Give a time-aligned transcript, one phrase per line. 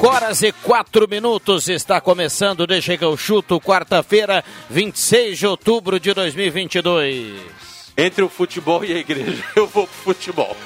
[0.00, 6.00] Cinco horas e quatro minutos está começando, deixa que eu chuto, quarta-feira, 26 de outubro
[6.00, 7.34] de 2022.
[7.98, 10.56] Entre o futebol e a igreja, eu vou pro futebol.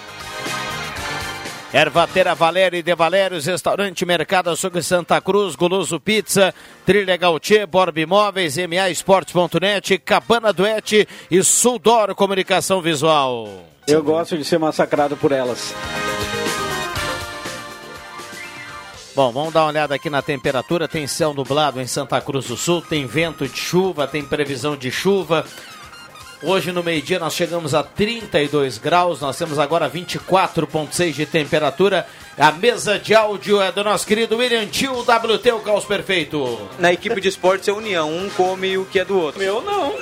[1.73, 6.55] Ervatera Valério e De Valérios, Restaurante Mercado Açougue Santa Cruz, Goloso Pizza,
[6.87, 13.49] Trilha Gautier, Borb Imóveis, MA Esportes.net, Cabana Duete e Suldor Comunicação Visual.
[13.85, 15.75] Eu gosto de ser massacrado por elas.
[19.15, 20.89] Bom, vamos dar uma olhada aqui na temperatura.
[20.89, 24.91] Tem céu nublado em Santa Cruz do Sul, tem vento de chuva, tem previsão de
[24.91, 25.45] chuva.
[26.43, 32.07] Hoje no meio-dia nós chegamos a 32 graus, nós temos agora 24,6 de temperatura.
[32.37, 36.69] A mesa de áudio é do nosso querido William Tio, WT, o caos perfeito.
[36.81, 39.39] Na equipe de esportes é união, um come o que é do outro.
[39.39, 39.95] Meu não.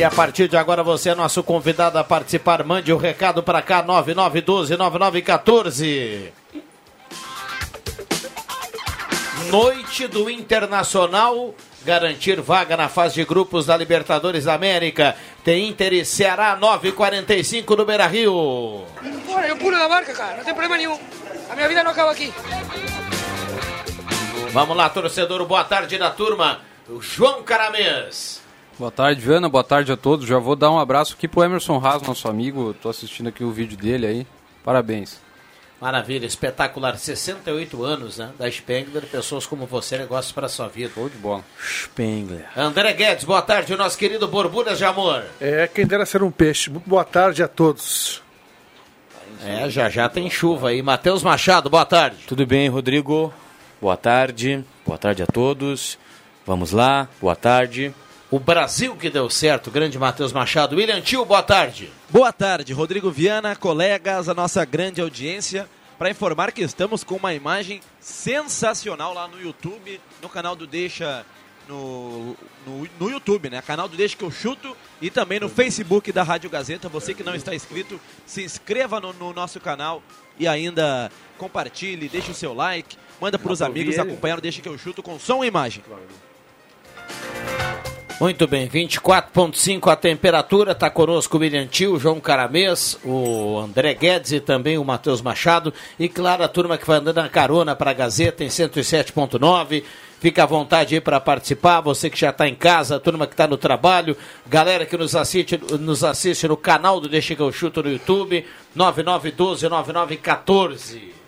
[0.00, 2.64] E a partir de agora você é nosso convidado a participar.
[2.64, 6.32] Mande o um recado para cá, 9912-9914.
[9.50, 11.54] Noite do Internacional.
[11.84, 15.14] Garantir vaga na fase de grupos da Libertadores da América.
[15.44, 18.86] Tem Inter e Ceará 945 no Beira Rio.
[19.46, 20.38] Eu pulo da barca, cara.
[20.38, 20.98] Não tem problema nenhum.
[21.50, 22.32] A minha vida não acaba aqui.
[24.50, 25.44] Vamos lá, torcedor.
[25.44, 26.62] Boa tarde da turma.
[26.88, 28.39] O João Caramês.
[28.80, 29.46] Boa tarde, Viana.
[29.46, 30.26] Boa tarde a todos.
[30.26, 32.72] Já vou dar um abraço aqui pro Emerson Haas, nosso amigo.
[32.72, 34.26] Tô assistindo aqui o vídeo dele aí.
[34.64, 35.20] Parabéns.
[35.78, 36.96] Maravilha, espetacular.
[36.96, 38.30] 68 anos, né?
[38.38, 39.02] Da Spengler.
[39.02, 40.92] Pessoas como você, negócios para sua vida.
[40.94, 41.44] Show de bola.
[41.62, 42.46] Spengler.
[42.56, 43.74] André Guedes, boa tarde.
[43.74, 45.24] O nosso querido Borbulhas de Amor.
[45.38, 46.70] É, quem dera ser um peixe.
[46.70, 48.22] Muito boa tarde a todos.
[49.44, 50.80] É, já já tem chuva aí.
[50.80, 52.16] Matheus Machado, boa tarde.
[52.26, 53.30] Tudo bem, Rodrigo?
[53.78, 54.64] Boa tarde.
[54.86, 55.98] Boa tarde a todos.
[56.46, 57.06] Vamos lá.
[57.20, 57.94] Boa tarde.
[58.30, 60.76] O Brasil que deu certo, grande Matheus Machado.
[60.76, 61.90] William Tio, boa tarde.
[62.08, 65.68] Boa tarde, Rodrigo Viana, colegas, a nossa grande audiência,
[65.98, 71.26] para informar que estamos com uma imagem sensacional lá no YouTube, no canal do Deixa
[71.68, 73.60] no, no, no, YouTube, né?
[73.62, 76.88] Canal do Deixa que eu chuto e também no Facebook da Rádio Gazeta.
[76.88, 80.04] Você que não está inscrito, se inscreva no, no nosso canal
[80.38, 84.68] e ainda compartilhe, deixe o seu like, manda para os amigos acompanhar o Deixa que
[84.68, 85.82] eu chuto com som e imagem.
[88.20, 93.94] Muito bem, 24.5 a temperatura, está conosco o William Tio, o João Caramês, o André
[93.94, 95.72] Guedes e também o Matheus Machado.
[95.98, 99.82] E claro, a turma que vai andando na carona para a Gazeta em 107.9.
[100.20, 103.32] Fica à vontade aí para participar, você que já está em casa, a turma que
[103.32, 104.14] está no trabalho,
[104.46, 108.44] galera que nos assiste, nos assiste no canal do Deixa que eu chuto no YouTube,
[108.76, 111.19] 9912-9914.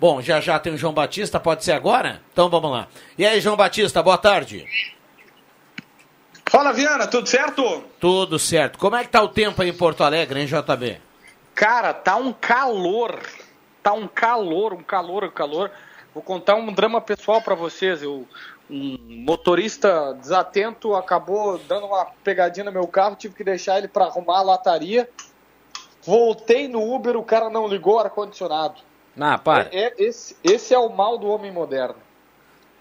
[0.00, 2.22] Bom, já já tem o João Batista, pode ser agora?
[2.32, 2.86] Então vamos lá.
[3.16, 4.64] E aí, João Batista, boa tarde.
[6.48, 7.82] Fala, Viana, tudo certo?
[8.00, 8.78] Tudo certo.
[8.78, 11.00] Como é que tá o tempo aí em Porto Alegre, hein, JB?
[11.54, 13.20] Cara, tá um calor.
[13.82, 15.70] Tá um calor, um calor, um calor.
[16.14, 18.02] Vou contar um drama pessoal para vocês.
[18.02, 18.26] Eu,
[18.70, 18.96] um
[19.26, 24.38] motorista desatento acabou dando uma pegadinha no meu carro, tive que deixar ele para arrumar
[24.38, 25.08] a lataria.
[26.02, 28.87] Voltei no Uber, o cara não ligou o ar-condicionado.
[29.18, 29.68] Ah, para.
[29.72, 31.96] É, é, esse, esse é o mal do homem moderno.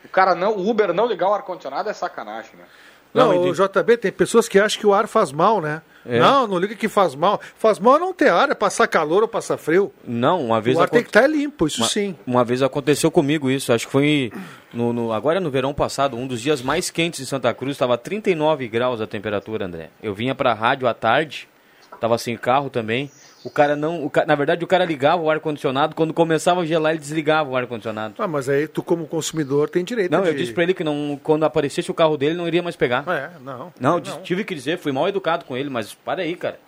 [0.05, 2.65] O cara não, o Uber não ligar o ar-condicionado é sacanagem, né?
[3.13, 5.81] Não, não o JB, tem pessoas que acham que o ar faz mal, né?
[6.05, 6.19] É.
[6.19, 7.41] Não, não liga que faz mal.
[7.57, 9.91] Faz mal não ter ar, é passar calor ou passar frio.
[10.05, 10.77] Não, uma vez...
[10.77, 10.93] O ar aconte...
[10.93, 12.15] tem que estar tá limpo, isso uma, sim.
[12.25, 14.31] Uma vez aconteceu comigo isso, acho que foi
[14.73, 17.97] no, no, agora no verão passado, um dos dias mais quentes de Santa Cruz, estava
[17.97, 19.89] 39 graus a temperatura, André.
[20.01, 21.49] Eu vinha para a rádio à tarde,
[21.93, 23.11] estava sem carro também,
[23.43, 24.03] O cara não.
[24.03, 24.25] O ca...
[24.25, 28.15] Na verdade, o cara ligava o ar-condicionado, quando começava a gelar, ele desligava o ar-condicionado.
[28.17, 30.29] Ah, mas aí tu, como consumidor, tem direito Não, de...
[30.29, 33.05] eu disse pra ele que não, quando aparecesse o carro dele, não iria mais pegar.
[33.07, 33.71] É, não.
[33.79, 36.59] Não, eu disse- tive que dizer, fui mal educado com ele, mas para aí, cara.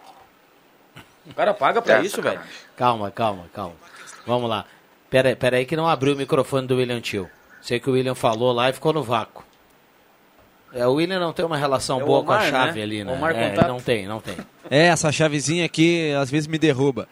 [1.30, 2.39] O cara paga pra É, isso, velho.
[2.77, 3.75] Calma, calma, calma.
[4.25, 4.66] Vamos lá.
[5.10, 7.30] Pera, pera aí que não abriu o microfone do William Tio.
[7.62, 9.44] Sei que o William falou lá e ficou no vácuo.
[10.74, 12.83] É, o William não tem uma relação É boa com a Omar, chave né?
[12.83, 13.13] ali, né?
[13.13, 14.36] Omar É, não tem, não tem.
[14.69, 17.07] É, essa chavezinha aqui às vezes me derruba.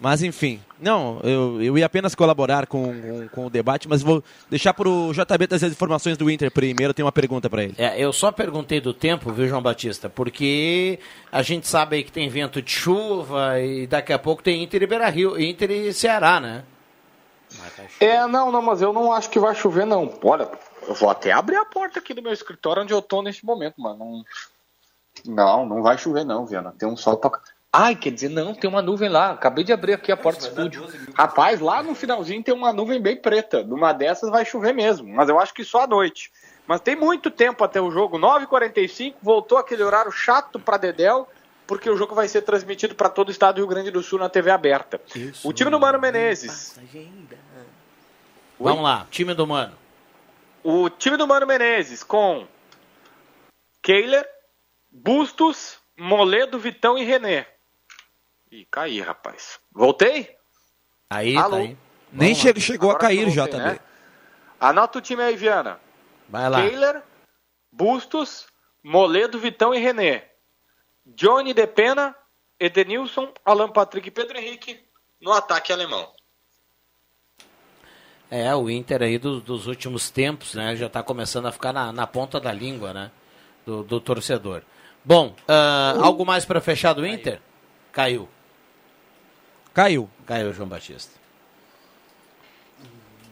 [0.00, 4.22] Mas enfim, não, eu, eu ia apenas colaborar com, com, com o debate, mas vou
[4.48, 6.94] deixar para o JB trazer as informações do Inter primeiro.
[6.94, 7.74] Tenho uma pergunta para ele.
[7.76, 10.08] É, eu só perguntei do tempo, viu, João Batista?
[10.08, 11.00] Porque
[11.32, 14.82] a gente sabe aí que tem vento de chuva e daqui a pouco tem Inter
[14.84, 16.62] e Beira Rio, Inter e Ceará, né?
[17.98, 20.12] É, não, não, mas eu não acho que vai chover, não.
[20.22, 20.48] Olha,
[20.88, 23.74] eu vou até abrir a porta aqui do meu escritório onde eu tô neste momento,
[23.76, 24.24] mas não.
[25.26, 26.74] Não, não vai chover, não, Viana.
[26.78, 27.38] Tem um sol pra.
[27.70, 29.32] Ai, quer dizer, não, tem uma nuvem lá.
[29.32, 30.88] Acabei de abrir aqui a porta do estúdio.
[31.14, 33.62] Rapaz, lá no finalzinho tem uma nuvem bem preta.
[33.62, 36.32] Numa dessas vai chover mesmo, mas eu acho que só à noite.
[36.66, 38.18] Mas tem muito tempo até o jogo.
[38.18, 41.28] 9h45, voltou aquele horário chato pra Dedel,
[41.66, 44.18] porque o jogo vai ser transmitido para todo o estado do Rio Grande do Sul
[44.18, 44.98] na TV aberta.
[45.44, 46.78] o time do Mano Menezes.
[48.58, 49.87] Vamos lá, time do Mano.
[50.62, 52.46] O time do Mano Menezes com
[53.82, 54.28] Keiler,
[54.90, 57.46] Bustos, Moledo, Vitão e René.
[58.50, 59.60] Ih, caí, rapaz.
[59.72, 60.36] Voltei?
[61.10, 61.50] Aí, Alô?
[61.50, 61.76] tá aí.
[62.10, 63.74] Nem Vamos chegou a cair já também.
[63.74, 63.80] né?
[64.58, 65.78] Anota o time aí, Viana.
[66.28, 66.62] Vai lá.
[66.62, 67.02] Keiler,
[67.70, 68.46] Bustos,
[68.82, 70.30] Moledo, Vitão e René.
[71.06, 72.14] Johnny De Pena,
[72.58, 74.84] Edenilson, Alan Patrick e Pedro Henrique
[75.20, 76.12] no ataque alemão.
[78.30, 80.76] É, o Inter aí do- dos últimos tempos, né?
[80.76, 83.10] Já tá começando a ficar na, na ponta da língua, né?
[83.64, 84.62] Do, do torcedor.
[85.04, 87.40] Bom, ah, algo mais para fechar do Inter?
[87.92, 88.28] Caiu.
[89.72, 90.10] Caiu.
[90.26, 91.12] Caiu, João Batista.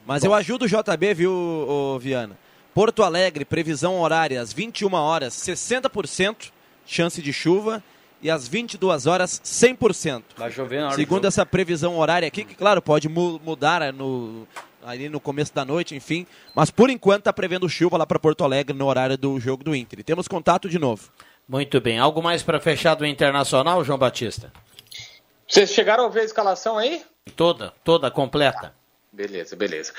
[0.07, 2.39] Mas eu ajudo o JB, viu, ô, Viana?
[2.73, 6.53] Porto Alegre, previsão horária às 21 horas, 60%
[6.87, 7.83] chance de chuva
[8.23, 10.23] e às 22 horas, 100%.
[10.37, 13.93] Vai chover na hora do Segundo essa previsão horária aqui, que claro, pode mu- mudar
[13.93, 14.47] no,
[14.87, 16.27] ali no começo da noite, enfim.
[16.55, 19.75] Mas por enquanto está prevendo chuva lá para Porto Alegre no horário do jogo do
[19.75, 20.01] Inter.
[20.01, 21.11] E temos contato de novo.
[21.49, 21.99] Muito bem.
[21.99, 24.53] Algo mais para fechar do Internacional, João Batista?
[25.47, 27.05] Vocês chegaram a ver a escalação aí?
[27.35, 28.75] Toda, toda completa.
[29.13, 29.93] Beleza, beleza.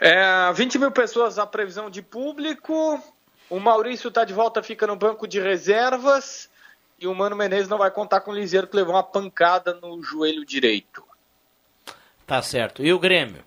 [0.00, 3.02] É, 20 mil pessoas a previsão de público.
[3.48, 6.50] O Maurício tá de volta, fica no banco de reservas.
[6.98, 10.02] E o Mano Menezes não vai contar com o Liseiro, que levou uma pancada no
[10.02, 11.02] joelho direito.
[12.26, 12.82] Tá certo.
[12.82, 13.42] E o Grêmio?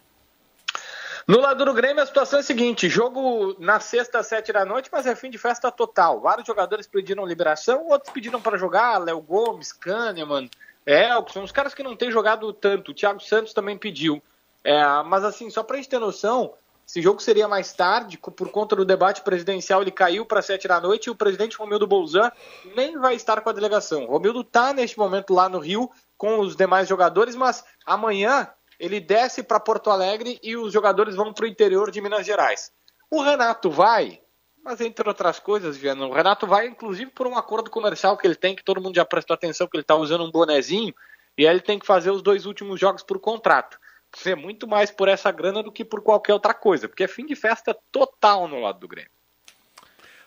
[1.27, 4.89] No lado do Grêmio, a situação é a seguinte: jogo na sexta, sete da noite,
[4.89, 6.21] mas é fim de festa total.
[6.21, 8.97] Vários jogadores pediram liberação, outros pediram para jogar.
[8.99, 10.49] Léo Gomes, Kahneman,
[10.85, 12.91] Elkson, os caras que não têm jogado tanto.
[12.91, 14.23] O Thiago Santos também pediu.
[14.63, 16.53] É, mas assim, só pra gente ter noção,
[16.87, 20.79] esse jogo seria mais tarde, por conta do debate presidencial, ele caiu para sete da
[20.79, 22.31] noite e o presidente Romildo Bolzan
[22.73, 24.05] nem vai estar com a delegação.
[24.05, 28.47] Romildo está neste momento lá no Rio com os demais jogadores, mas amanhã
[28.79, 32.71] ele desce para Porto Alegre e os jogadores vão para o interior de Minas Gerais.
[33.09, 34.21] O Renato vai,
[34.63, 38.35] mas entre outras coisas, Viana, o Renato vai inclusive por um acordo comercial que ele
[38.35, 40.93] tem, que todo mundo já prestou atenção que ele está usando um bonezinho,
[41.37, 43.79] e aí ele tem que fazer os dois últimos jogos por contrato.
[44.15, 47.25] Ser muito mais por essa grana do que por qualquer outra coisa, porque é fim
[47.25, 49.11] de festa total no lado do Grêmio.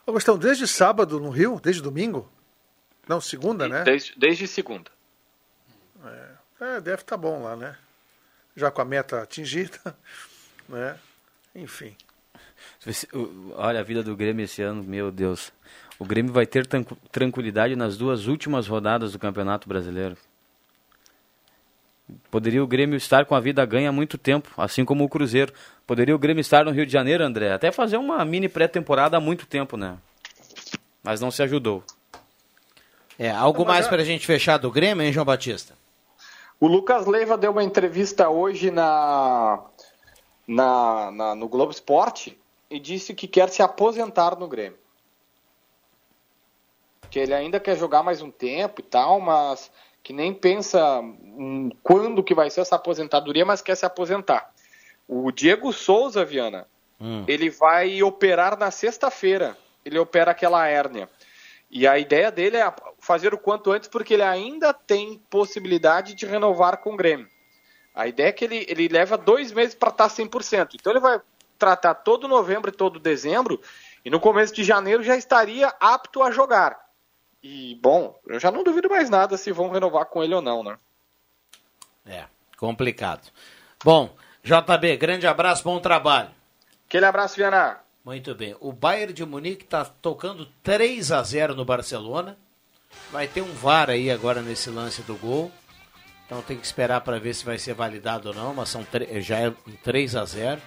[0.07, 2.31] Ô, Gastão, desde sábado no Rio, desde domingo?
[3.09, 3.83] Não, segunda, né?
[3.83, 4.91] Desde, desde segunda.
[6.61, 7.77] É, deve estar bom lá, né?
[8.61, 9.79] Já com a meta atingida,
[10.69, 10.97] né?
[11.55, 11.97] Enfim.
[13.57, 15.53] Olha a vida do Grêmio esse ano, meu Deus.
[15.99, 20.17] O Grêmio vai ter tranqu- tranquilidade nas duas últimas rodadas do Campeonato Brasileiro.
[22.31, 25.53] Poderia o Grêmio estar com a vida ganha há muito tempo, assim como o Cruzeiro.
[25.87, 29.21] Poderia o Grêmio estar no Rio de Janeiro, André, até fazer uma mini pré-temporada há
[29.21, 29.97] muito tempo, né?
[31.03, 31.85] Mas não se ajudou.
[33.19, 35.75] É, algo mais para a gente fechar do Grêmio, hein, João Batista?
[36.61, 39.65] O Lucas Leiva deu uma entrevista hoje na,
[40.47, 42.39] na, na- no Globo Esporte
[42.69, 44.79] e disse que quer se aposentar no Grêmio.
[47.11, 49.71] Que ele ainda quer jogar mais um tempo e tal, mas
[50.03, 54.53] que nem pensa hum, quando que vai ser essa aposentadoria, mas quer se aposentar.
[55.09, 56.67] O Diego Souza, Viana,
[57.27, 59.57] ele vai operar na sexta-feira.
[59.85, 61.09] Ele opera aquela hérnia.
[61.71, 62.73] E a ideia dele é
[63.11, 67.27] fazer o quanto antes, porque ele ainda tem possibilidade de renovar com o Grêmio.
[67.93, 70.77] A ideia é que ele, ele leva dois meses para estar 100%.
[70.77, 71.21] Então ele vai
[71.59, 73.61] tratar todo novembro e todo dezembro,
[74.05, 76.79] e no começo de janeiro já estaria apto a jogar.
[77.43, 80.63] E, bom, eu já não duvido mais nada se vão renovar com ele ou não,
[80.63, 80.79] né?
[82.07, 82.27] É,
[82.57, 83.29] complicado.
[83.85, 84.15] Bom,
[84.45, 86.31] JB, grande abraço, bom trabalho.
[86.87, 87.81] Aquele abraço, Viana.
[88.05, 88.57] Muito bem.
[88.61, 92.39] O Bayern de Munique está tocando 3 a 0 no Barcelona.
[93.13, 95.51] Vai ter um VAR aí agora nesse lance do gol.
[96.27, 98.87] Então tem que esperar para ver se vai ser validado ou não, mas são
[99.21, 100.61] já é um 3 a 0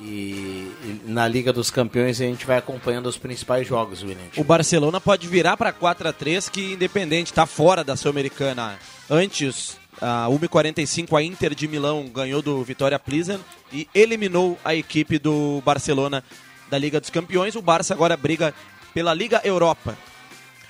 [0.00, 4.18] e, e na Liga dos Campeões a gente vai acompanhando os principais jogos, William.
[4.36, 8.78] O Barcelona pode virar para 4 a 3 que Independente está fora da Sul-Americana.
[9.10, 13.40] Antes, a 1h45, a Inter de Milão ganhou do Vitória Plizen
[13.72, 16.24] e eliminou a equipe do Barcelona
[16.70, 17.54] da Liga dos Campeões.
[17.54, 18.54] O Barça agora briga
[18.94, 19.96] pela Liga Europa.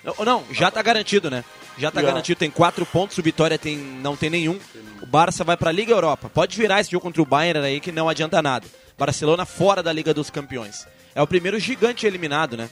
[0.05, 1.45] Não, Não, já está garantido, né?
[1.79, 2.07] Já está Já.
[2.09, 4.59] garantido, tem quatro pontos, o Vitória tem, não tem nenhum.
[5.01, 6.29] O Barça vai para a Liga Europa.
[6.33, 8.67] Pode virar esse jogo contra o Bayern aí que não adianta nada.
[8.99, 10.87] Barcelona fora da Liga dos Campeões.
[11.15, 12.69] É o primeiro gigante eliminado, né?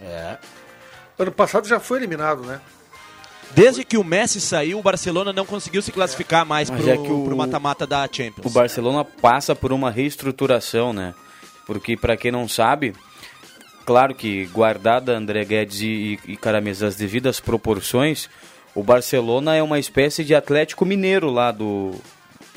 [0.00, 0.36] É.
[1.18, 2.60] Ano passado já foi eliminado, né?
[3.54, 6.96] Desde que o Messi saiu, o Barcelona não conseguiu se classificar mais Mas pro, é
[6.96, 8.46] que o- pro mata-mata da Champions.
[8.46, 11.14] O Barcelona passa por uma reestruturação, né?
[11.66, 12.94] Porque, para quem não sabe,
[13.84, 18.28] claro que guardada André Guedes e, e Caramês as devidas proporções,
[18.74, 21.94] o Barcelona é uma espécie de Atlético Mineiro lá do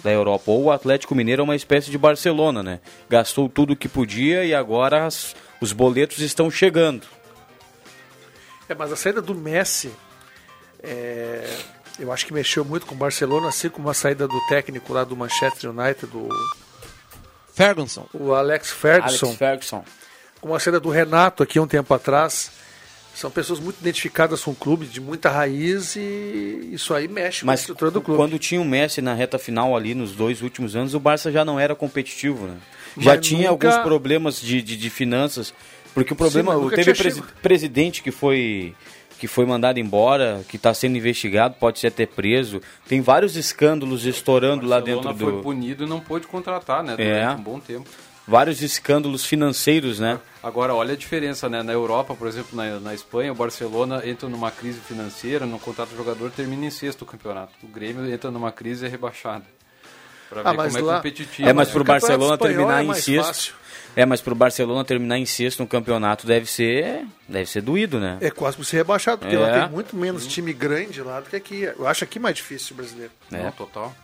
[0.04, 0.52] da Europa.
[0.52, 2.80] Ou o Atlético Mineiro é uma espécie de Barcelona, né?
[3.10, 7.08] Gastou tudo o que podia e agora as- os boletos estão chegando.
[8.70, 9.92] É, mas a saída do Messi,
[10.84, 11.50] é,
[12.00, 15.04] eu acho que mexeu muito com o Barcelona, assim como a saída do técnico lá
[15.04, 16.30] do Manchester United, do
[17.54, 18.08] Ferguson.
[18.14, 19.86] o Alex Ferguson, Alex Ferguson.
[20.46, 22.52] Como a saída do Renato aqui um tempo atrás.
[23.16, 27.48] São pessoas muito identificadas com o clube, de muita raiz, e isso aí mexe com
[27.48, 28.20] a Mas estrutura do clube.
[28.20, 31.44] quando tinha o Messi na reta final ali nos dois últimos anos, o Barça já
[31.44, 32.58] não era competitivo, né?
[32.96, 35.52] Já Mas tinha nunca- alguns problemas de, de, de finanças,
[35.96, 37.32] porque o problema mas nunca teve presi- chego.
[37.42, 38.76] presidente que foi
[39.18, 42.62] que foi mandado embora, que está sendo investigado, pode ser até preso.
[42.86, 46.98] Tem vários escândalos estourando lá dentro Barcelona foi do punido e não pôde contratar, né?
[46.98, 47.30] Durante É.
[47.32, 47.90] um bom tempo.
[48.28, 50.20] Vários escândalos financeiros, né?
[50.42, 51.64] Agora, olha a diferença, né?
[51.64, 55.94] Na Europa, por exemplo, na, na Espanha, o Barcelona entra numa crise financeira, não contrata
[55.94, 57.52] o jogador, termina em sexto o campeonato.
[57.64, 59.44] O Grêmio entra numa crise e é rebaixado.
[60.30, 61.48] Pra ver Ah, mas como lá- é competitivo.
[61.50, 61.74] É, mas né?
[61.74, 63.26] pro Barcelona terminar é em mais sexto.
[63.28, 63.54] fácil.
[63.96, 68.18] É, mas pro Barcelona terminar em sexto no campeonato deve ser, deve ser doído, né?
[68.20, 69.40] É quase para ser rebaixado, porque É.
[69.40, 71.62] lá tem muito menos time grande lá do que aqui.
[71.64, 73.12] Eu acho aqui mais difícil o brasileiro.
[73.32, 73.52] Não, É.
[73.52, 73.96] total.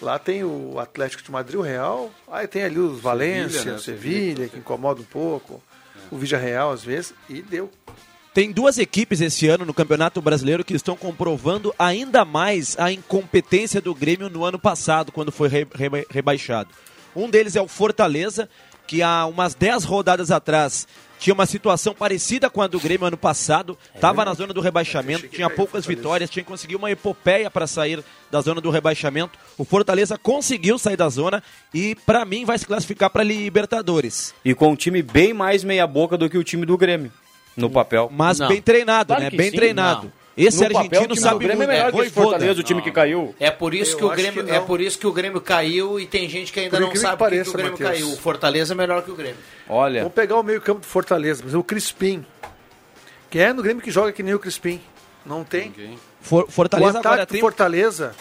[0.00, 3.72] Lá tem o Atlético de Madrid, o Real, aí tem ali os Valência, né?
[3.76, 5.60] o Sevilha, que incomoda um pouco,
[6.10, 7.70] o Vigia Real às vezes, e deu.
[8.32, 13.80] Tem duas equipes esse ano no Campeonato Brasileiro que estão comprovando ainda mais a incompetência
[13.80, 16.70] do Grêmio no ano passado, quando foi re- reba- rebaixado.
[17.16, 18.48] Um deles é o Fortaleza,
[18.86, 20.86] que há umas 10 rodadas atrás
[21.18, 25.28] tinha uma situação parecida com a do Grêmio ano passado, estava na zona do rebaixamento,
[25.28, 29.38] tinha poucas vitórias, tinha que conseguir uma epopeia para sair da zona do rebaixamento.
[29.56, 31.42] O Fortaleza conseguiu sair da zona
[31.74, 34.34] e, para mim, vai se classificar para Libertadores.
[34.44, 37.12] E com um time bem mais meia boca do que o time do Grêmio,
[37.56, 38.08] no papel.
[38.12, 38.48] Mas Não.
[38.48, 39.30] bem treinado, Claro né?
[39.30, 40.04] Bem sim, treinado.
[40.04, 40.17] não.
[40.38, 41.70] Esse No papel, o argentino time sabe do Grêmio muito.
[41.70, 42.10] é melhor que.
[42.10, 43.34] Fortaleza, o time que caiu.
[43.40, 45.98] É por isso Eu que o Grêmio que é por isso que o Grêmio caiu
[45.98, 47.58] e tem gente que ainda Por não incrível sabe que por que pareça, que o
[47.58, 47.90] Grêmio Matheus.
[47.90, 48.12] caiu.
[48.12, 49.36] O Fortaleza é melhor que o Grêmio.
[49.68, 52.24] Olha, Vamos pegar o meio campo do Fortaleza, mas é o Crispim.
[53.30, 54.80] Quem é no Grêmio que joga que nem o Crispim?
[55.26, 55.74] Não tem.
[56.20, 58.14] For- O Fortaleza agora ataque do tem Fortaleza,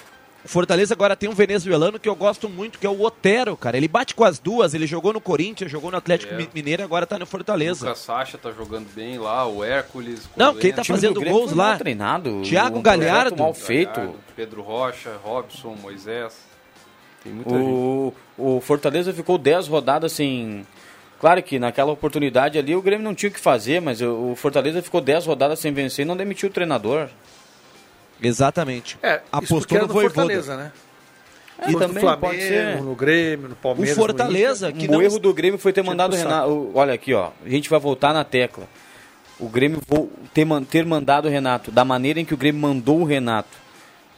[0.45, 3.75] Fortaleza agora tem um venezuelano que eu gosto muito, que é o Otero, cara.
[3.75, 6.37] Ele bate com as duas, ele jogou no Corinthians, jogou no Atlético É.
[6.37, 7.85] Mi- Mineiro, agora tá no O Fortaleza.
[7.85, 10.21] Lucas Sacha tá jogando bem lá, o Hércules.
[10.37, 11.75] Não, quem tá o fazendo gols lá?
[11.77, 12.41] treinado.
[12.43, 13.35] Thiago um Galhardo.
[13.37, 13.93] mal feito.
[13.95, 16.33] Galhardo, Pedro Rocha, Robson, Moisés.
[17.23, 17.61] Tem muita gente.
[17.69, 20.65] O, o Fortaleza ficou 10 rodadas sem.
[21.19, 24.35] Claro que naquela oportunidade ali o Grêmio não tinha o que fazer, mas o o
[24.35, 27.09] Fortaleza ficou 10 rodadas sem vencer e não demitiu o treinador.
[28.21, 28.97] Exatamente.
[29.01, 30.13] é, Apostou era no Voivoda.
[30.15, 30.71] Fortaleza, né?
[31.67, 32.81] E no também Flamengo, pode ser.
[32.81, 33.97] no Grêmio, no O Palmeiras.
[33.97, 35.01] Fortaleza, que o não...
[35.01, 36.15] erro do Grêmio foi ter Tipo mandado o.
[36.17, 36.49] Renato.
[36.49, 37.31] o- Olha aqui, ó.
[37.43, 38.67] A gente vai voltar na tecla.
[39.39, 39.79] O Grêmio
[40.33, 43.49] ter, ter mandado o Renato da maneira em que o Grêmio mandou o Renato.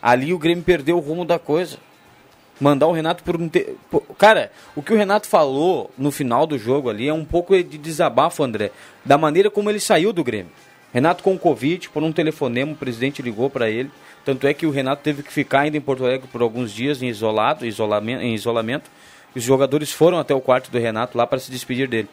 [0.02, 1.78] Ali o Grêmio perdeu o rumo da coisa.
[2.60, 3.48] Mandar o Renato por um.
[3.48, 3.74] Te...
[4.18, 7.78] Cara, o que o Renato falou no final do jogo ali é um pouco de
[7.78, 8.72] desabafo, André.
[9.06, 10.52] Da maneira como ele saiu do Grêmio.
[10.94, 13.92] Renato com Covid, por um telefonema, o presidente ligou para ele.
[14.26, 17.02] Tanto é que o Renato teve que ficar ainda em Porto Alegre por alguns dias
[17.02, 18.90] em isolado, isolamento, em isolamento.
[19.36, 22.10] Os jogadores foram até o quarto do Renato lá para se despedir dele.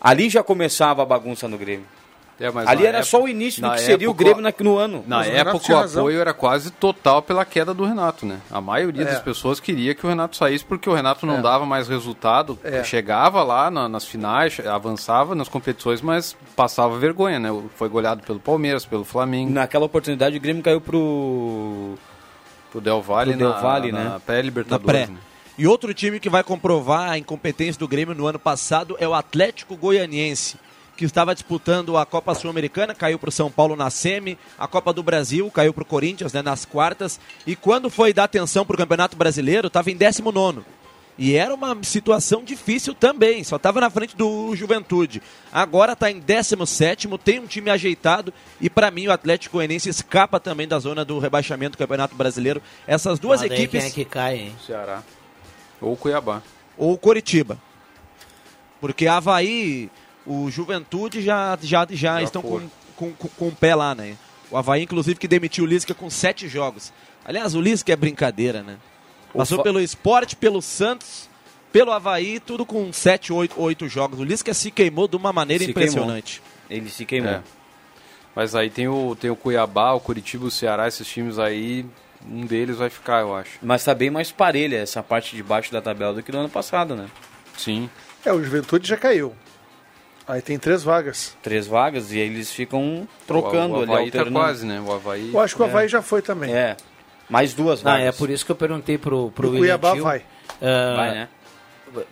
[0.00, 1.86] Ali já começava a bagunça no Grêmio.
[2.40, 4.24] É, mas Ali na era época- só o início do na que seria o época-
[4.24, 5.04] Grêmio na- no ano.
[5.06, 8.40] Na o época o apoio era quase total pela queda do Renato, né?
[8.50, 9.04] A maioria É.
[9.04, 11.42] das pessoas queria que o Renato saísse porque o Renato não É.
[11.42, 12.58] dava mais resultado.
[12.64, 12.82] É.
[12.82, 17.48] Chegava lá na- nas finais, avançava nas competições, mas passava vergonha, né?
[17.76, 19.50] Foi goleado pelo Palmeiras, pelo Flamengo.
[19.52, 21.94] Naquela oportunidade o Grêmio caiu pro
[22.70, 24.20] Pro Del Valle, Pro Del na, Valle, na né?
[24.24, 24.86] pré-Libertadores.
[24.86, 25.12] Na pré.
[25.12, 25.18] né?
[25.58, 29.12] E outro time que vai comprovar a incompetência do Grêmio no ano passado é o
[29.12, 30.56] Atlético Goianiense,
[31.00, 34.92] que estava disputando a Copa Sul-Americana, caiu para o São Paulo na semi, a Copa
[34.92, 38.74] do Brasil caiu para o Corinthians né, nas quartas, e quando foi dar atenção para
[38.74, 40.60] o Campeonato Brasileiro, estava em 19
[41.16, 45.22] e era uma situação difícil também, só estava na frente do Juventude.
[45.50, 48.30] Agora está em 17, tem um time ajeitado
[48.60, 52.60] e para mim o Atlético Goianiense escapa também da zona do rebaixamento do Campeonato Brasileiro.
[52.86, 54.56] Essas duas equipes Quem é que cai, hein?
[54.66, 55.02] Ceará.
[55.80, 56.42] Ou Cuiabá.
[56.76, 57.58] ou Coritiba.
[58.80, 59.90] Porque Havaí,
[60.30, 62.60] o Juventude já, já, já, Já estão com,
[62.96, 64.16] com, com, com o pé lá, né?
[64.50, 66.92] O Havaí, inclusive, que demitiu o Lisca com sete jogos.
[67.24, 68.76] Aliás, o Lisca é brincadeira, né?
[69.32, 71.28] Passou fa- pelo esporte, pelo Santos,
[71.72, 74.18] pelo Havaí, tudo com sete, oito, oito jogos.
[74.18, 76.42] O Lisca se queimou de uma maneira Se impressionante.
[76.68, 77.30] Ele se queimou.
[77.32, 77.42] É.
[78.34, 81.84] Mas aí tem o, tem o Cuiabá, o Curitiba, o Ceará, esses times aí,
[82.28, 83.58] um deles vai ficar, eu acho.
[83.62, 86.48] Mas tá bem mais parelha essa parte de baixo da tabela do que no ano
[86.48, 87.06] passado, né?
[87.56, 87.88] Sim.
[88.24, 89.34] É, o Juventude já caiu.
[90.30, 91.36] Aí tem três vagas.
[91.42, 94.32] Três vagas e aí eles ficam trocando o, o ali, tá alternando.
[94.32, 94.80] quase, né?
[94.80, 95.30] O Havaí...
[95.34, 96.54] Eu acho que o Havaí já foi também.
[96.54, 96.76] É.
[97.28, 98.06] Mais duas Não, vagas.
[98.06, 100.22] é por isso que eu perguntei pro, pro O William Cuiabá Tio, vai.
[100.62, 101.28] ah, Vai, né?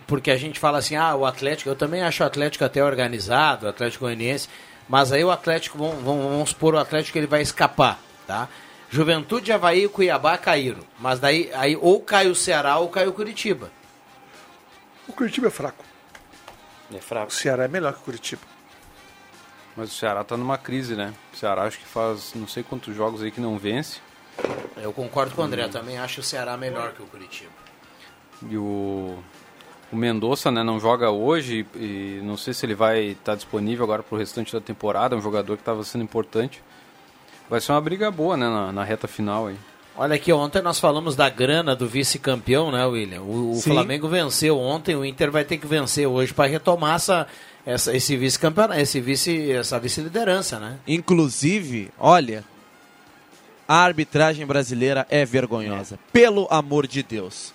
[0.05, 3.65] Porque a gente fala assim, ah, o Atlético, eu também acho o Atlético até organizado,
[3.65, 4.49] o Atlético Goianiense,
[4.89, 7.97] mas aí o Atlético, vamos, vamos, vamos supor, o Atlético ele vai escapar,
[8.27, 8.49] tá?
[8.89, 13.13] Juventude, Havaí e Cuiabá caíram, mas daí aí ou cai o Ceará ou cai o
[13.13, 13.71] Curitiba.
[15.07, 15.85] O Curitiba é fraco.
[16.93, 17.27] É fraco.
[17.27, 18.41] O Ceará é melhor que o Curitiba.
[19.75, 21.13] Mas o Ceará tá numa crise, né?
[21.33, 23.99] O Ceará acho que faz não sei quantos jogos aí que não vence.
[24.77, 27.51] Eu concordo com o André, eu também acho o Ceará melhor que o Curitiba.
[28.49, 29.17] E o,
[29.91, 34.01] o Mendonça né, não joga hoje e não sei se ele vai estar disponível agora
[34.01, 35.15] pro restante da temporada.
[35.15, 36.63] É um jogador que estava sendo importante.
[37.49, 39.57] Vai ser uma briga boa, né, na, na reta final aí.
[40.01, 43.21] Olha aqui, ontem nós falamos da grana do vice-campeão, né, William?
[43.21, 43.61] O, o.
[43.61, 47.27] Flamengo venceu ontem, o Inter vai ter que vencer hoje para retomar essa,
[47.65, 50.77] essa, esse vice-campeonato, esse vice, essa vice-liderança, né?
[50.87, 52.45] Inclusive, olha,
[53.67, 55.99] a arbitragem brasileira é vergonhosa.
[56.13, 57.53] Pelo amor de Deus.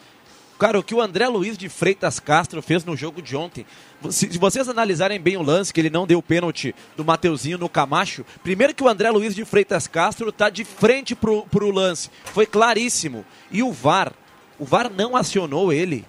[0.64, 3.66] Cara, o que o André Luiz de Freitas Castro fez no jogo de ontem,
[4.08, 7.58] se, se vocês analisarem bem o lance, que ele não deu o pênalti do Mateuzinho
[7.58, 11.70] no Camacho, primeiro que o André Luiz de Freitas Castro tá de frente pro, pro
[11.70, 12.08] lance.
[12.32, 13.26] Foi claríssimo.
[13.52, 14.14] E o VAR,
[14.58, 16.06] o VAR não acionou ele.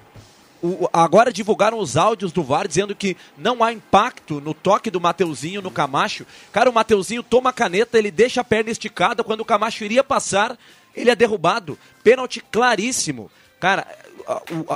[0.64, 5.02] O- agora divulgaram os áudios do VAR dizendo que não há impacto no toque do
[5.02, 6.26] Mateuzinho no Camacho.
[6.54, 9.22] Cara, o Mateuzinho toma a caneta, ele deixa a perna esticada.
[9.22, 10.58] Quando o Camacho iria passar,
[10.96, 11.78] ele é derrubado.
[12.02, 13.30] Pênalti claríssimo.
[13.60, 13.88] Cara,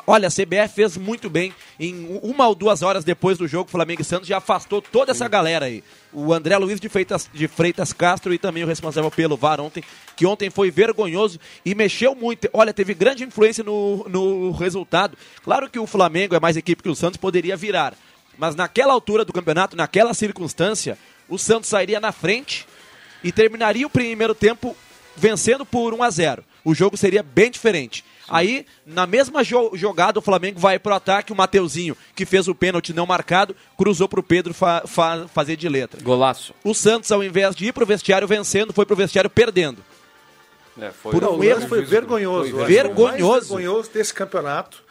[0.08, 1.54] olha, a CBF fez muito bem.
[1.80, 5.28] Em uma ou duas horas depois do jogo, Flamengo e Santos já afastou toda essa
[5.28, 5.84] galera aí.
[6.14, 9.84] O André Luiz de Freitas, de Freitas Castro e também o responsável pelo VAR ontem,
[10.16, 12.50] que ontem foi vergonhoso e mexeu muito.
[12.54, 15.18] Olha, teve grande influência no, no resultado.
[15.44, 17.94] Claro que o Flamengo é mais equipe que o Santos, poderia virar.
[18.38, 22.66] Mas naquela altura do campeonato, naquela circunstância, o Santos sairia na frente
[23.24, 24.76] e terminaria o primeiro tempo
[25.16, 26.44] vencendo por 1 a 0.
[26.64, 28.04] O jogo seria bem diferente.
[28.30, 32.56] Aí, na mesma jo- jogada, o Flamengo vai pro ataque, o Mateuzinho, que fez o
[32.56, 36.02] pênalti não marcado, cruzou pro Pedro fa- fa- fazer de letra.
[36.02, 36.54] Golaço.
[36.64, 39.84] O Santos, ao invés de ir pro vestiário vencendo, foi pro vestiário perdendo.
[40.80, 42.52] É, foi Por um erro foi vergonhoso.
[42.52, 43.28] foi vergonhoso.
[43.30, 44.82] mais vergonhoso desse campeonato.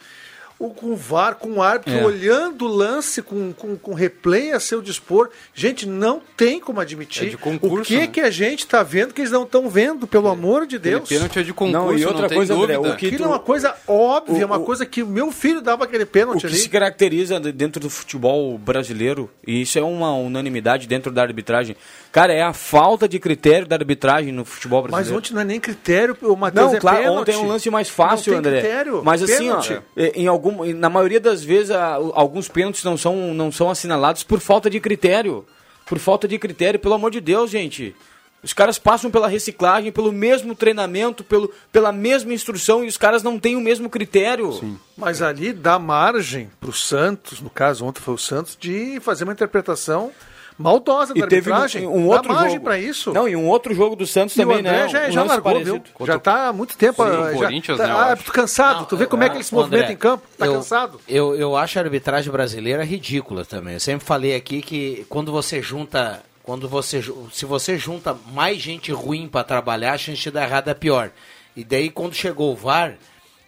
[0.59, 2.03] O com o VAR, com o árbitro É.
[2.05, 5.29] olhando o lance com, com, com replay a seu dispor.
[5.53, 7.27] Gente, não tem como admitir.
[7.27, 8.07] É de concurso, o que né?
[8.07, 11.07] que a gente está vendo que eles não estão vendo, pelo amor de Aquele Deus?
[11.07, 13.39] pênalti é de concurso, Não, e outra tem coisa, André, o que- Aquilo é uma
[13.39, 16.47] coisa óbvia, o- uma o- coisa que o meu filho dava aquele O pênalti que
[16.47, 16.55] ali.
[16.57, 21.75] se caracteriza de- dentro do futebol brasileiro, e isso é uma unanimidade dentro da arbitragem,
[22.11, 25.17] cara, é a falta de critério da arbitragem no futebol Mas brasileiro.
[25.19, 27.19] ontem não é nem critério, o Matheus Não, é claro, pênalti.
[27.21, 28.61] ontem é um lance mais fácil, Não tem André.
[28.61, 29.73] critério, Mas assim, pênalti.
[29.73, 34.23] ó, em algum, na maioria das vezes, a- alguns pênaltis não são, não são assinalados
[34.23, 35.45] por falta de critério.
[35.85, 37.95] Por falta de critério, pelo amor de Deus, gente.
[38.41, 43.21] Os caras passam pela reciclagem, pelo mesmo treinamento, pelo, pela mesma instrução e os caras
[43.21, 44.77] não têm o mesmo critério.
[44.95, 49.25] Mas ali dá margem para o Santos, no caso ontem foi o Santos, de fazer
[49.25, 50.11] uma interpretação
[50.59, 51.87] maldosa da E teve arbitragem.
[51.87, 52.63] um, um outro dá margem jogo.
[52.65, 53.13] para isso.
[53.13, 54.87] Não, e um outro jogo do Santos E o também, André né?
[54.89, 55.81] já, Um já largou, parecido.
[55.97, 56.05] viu?
[56.05, 57.01] Já tá há muito tempo.
[57.01, 58.23] O já, Corinthians, tá, né, ah, acho.
[58.25, 58.77] tô cansado.
[58.79, 60.23] Não, tu vê como é que ele se movimenta André, em campo?
[60.37, 60.99] Tá eu, cansado?
[61.07, 63.73] Eu, eu acho a arbitragem brasileira ridícula também.
[63.75, 66.21] Eu sempre falei aqui que quando você junta.
[66.43, 66.99] Quando você,
[67.31, 71.11] se você junta mais gente ruim para trabalhar, a chance de dar errado é pior.
[71.55, 72.95] E daí quando chegou o VAR,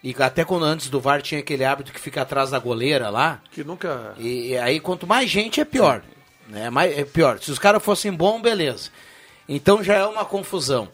[0.04, 3.40] e até quando antes do VAR tinha aquele árbitro que fica atrás da goleira lá,
[3.50, 4.12] Que nunca.
[4.18, 6.00] e, e aí quanto mais gente é pior.
[6.52, 6.68] Né?
[6.68, 7.38] Mais, é pior.
[7.40, 8.90] Se os caras fossem bons, beleza.
[9.48, 10.88] Então já é uma confusão.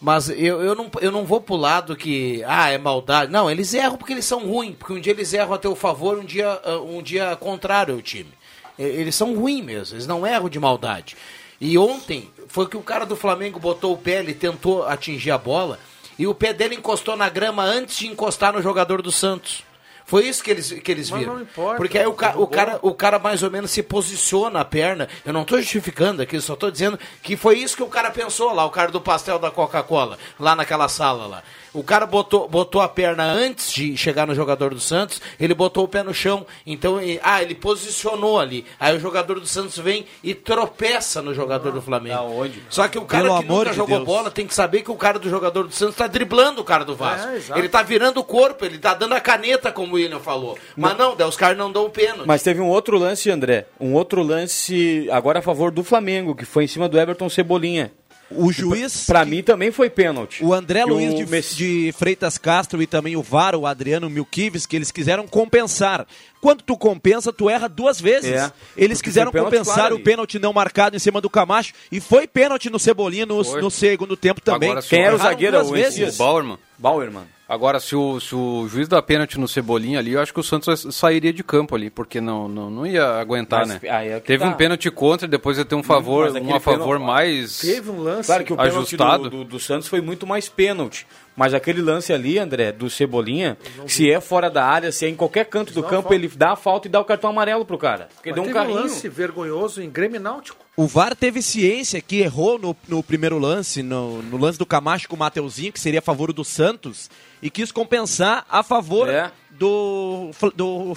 [0.00, 3.30] Mas eu, eu, não, eu não vou pro lado que, ah, é maldade.
[3.30, 4.74] Não, eles erram porque eles são ruins.
[4.76, 8.02] Porque um dia eles erram a teu favor, um dia, ah, um dia contrário ao
[8.02, 8.32] time.
[8.78, 11.14] Eles são ruins mesmo, eles não erram de maldade.
[11.60, 15.38] E ontem foi que o cara do Flamengo botou o pé, ele tentou atingir a
[15.38, 15.78] bola
[16.18, 19.62] e o pé dele encostou na grama antes de encostar no jogador do Santos.
[20.04, 21.34] Foi isso que eles, que eles Mas viram.
[21.34, 24.60] não importa, Porque aí o, ca- o cara, o cara mais ou menos se posiciona
[24.60, 25.08] a perna.
[25.24, 28.52] Eu não estou justificando aqui, só estou dizendo que foi isso que o cara pensou
[28.52, 31.42] lá, o cara do pastel da Coca-Cola, lá naquela sala lá.
[31.74, 35.84] O cara botou, botou a perna antes de chegar no jogador do Santos, ele botou
[35.84, 36.44] o pé no chão.
[36.66, 38.64] Então, e- ah, ele posicionou ali.
[38.78, 42.44] Aí o jogador do Santos vem e tropeça no jogador do Flamengo.
[42.68, 44.06] Só que o cara Pelo que amor nunca de jogou Deus.
[44.06, 46.84] bola tem que saber que o cara do jogador do Santos está driblando o cara
[46.84, 47.28] do Vasco.
[47.28, 50.58] É, ele tá virando o corpo, ele tá dando a caneta, como o William falou.
[50.76, 52.26] Mas não, daí os caras não dão o pênalti.
[52.26, 53.66] Mas teve um outro lance, André.
[53.80, 57.92] Um outro lance agora a favor do Flamengo, que foi em cima do Everton Cebolinha.
[58.36, 59.04] O juiz.
[59.06, 60.44] Pra mim também foi pênalti.
[60.44, 63.66] O André E Luiz o de, Messi- de Freitas Castro e também o VAR, o
[63.66, 66.06] Adriano Milkiewicz, que eles quiseram compensar.
[66.40, 68.30] Quando tu compensa, tu erra duas vezes.
[68.32, 72.00] É, eles quiseram pênalti compensar claro o pênalti não marcado em cima do Camacho e
[72.00, 74.70] foi pênalti no Cebolinha no, no segundo tempo também.
[74.70, 75.56] Agora, Quem era o zagueiro?
[75.58, 76.14] duas O?
[76.14, 76.58] O Bauerman.
[76.78, 77.24] Bauerman.
[77.52, 80.42] Agora, se o, se o juiz dá pênalti no Cebolinha ali, eu acho que o
[80.42, 83.90] Santos sairia de campo ali, porque não, não, não ia aguentar, Mas né?
[83.90, 84.48] aí é Teve tá.
[84.48, 87.90] um pênalti contra, depois ia ter um favor, mas um a favor pênalti- mais Teve
[87.90, 88.26] um lance.
[88.26, 89.24] Claro que o pênalti ajustado.
[89.24, 91.06] do, do, do Santos foi muito mais pênalti.
[91.34, 95.14] Mas aquele lance ali, André, do Cebolinha, se é fora da área, se é em
[95.14, 98.08] qualquer canto do campo, ele dá a falta e dá o cartão amarelo pro cara.
[98.14, 98.80] Porque Mas deu um teve um carrinho.
[98.82, 100.62] lance vergonhoso em Grêmio Náutico.
[100.76, 105.08] O VAR teve ciência que errou no, no primeiro lance, no, no lance do Camacho
[105.08, 107.10] com o Mateuzinho, que seria a favor do Santos,
[107.42, 109.30] e quis compensar a favor É.
[109.50, 110.94] do, do,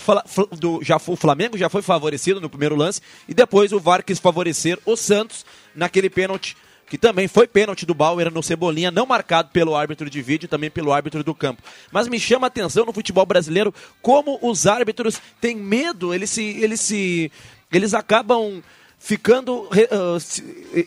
[0.58, 4.19] do já O Flamengo já foi favorecido no primeiro lance, e depois o VAR quis
[4.19, 6.56] favorecer o Santos naquele pênalti,
[6.88, 10.50] que também foi pênalti do Bauer no Cebolinha, não marcado pelo árbitro de vídeo e
[10.50, 11.63] também pelo árbitro do campo.
[11.91, 16.43] Mas me chama a atenção no futebol brasileiro como os árbitros têm medo, eles se.
[16.43, 17.32] Eles se.
[17.71, 18.62] Eles acabam
[19.00, 19.67] ficando.
[19.91, 20.17] ah,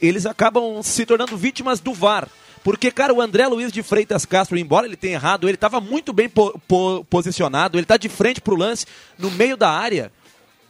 [0.00, 2.28] eles acabam se tornando vítimas do VAR.
[2.64, 6.12] Porque, cara, o André Luiz de Freitas Castro, embora ele tenha errado, ele estava muito
[6.12, 8.84] bem po- po- posicionado, ele está de frente pro lance,
[9.16, 10.12] no meio da área.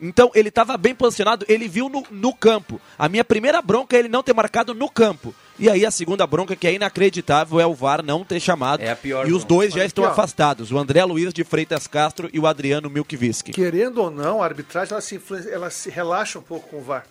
[0.01, 2.81] Então, ele estava bem posicionado, ele viu no, no campo.
[2.99, 5.35] A minha primeira bronca é ele não ter marcado no campo.
[5.59, 8.81] E aí, a segunda bronca, que é inacreditável, é o VAR não ter chamado.
[8.81, 9.49] É a pior e os bronca.
[9.49, 13.51] dois já estão afastados, o André Luiz de Freitas Castro e o Adriano Milkviski.
[13.53, 17.05] Querendo ou não, a arbitragem ela se, ela se relaxa um pouco com o VAR.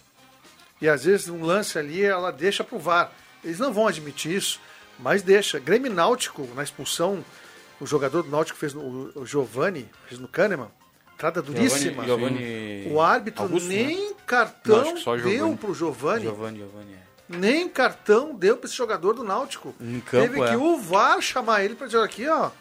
[0.81, 3.11] E às vezes um lance ali ela deixa pro VAR.
[3.43, 4.61] Eles não vão admitir isso,
[4.97, 5.59] mas deixa.
[5.59, 7.23] Grêmio Náutico, na expulsão,
[7.81, 10.69] o jogador do Náutico fez no, o Giovanni, fez no Kahneman,
[11.17, 12.05] entrada duríssima.
[12.05, 14.15] Giovanni- O árbitro Augusto, nem né?
[14.27, 16.21] cartão Não, deu pro Giovanni.
[16.23, 16.93] Giovanni, Giovanni.
[16.93, 16.97] é.
[17.27, 19.75] Nem cartão deu para esse jogador do Náutico.
[19.81, 20.49] Em campo, Teve é.
[20.51, 22.51] que o VAR chamar ele para dizer aqui, ó.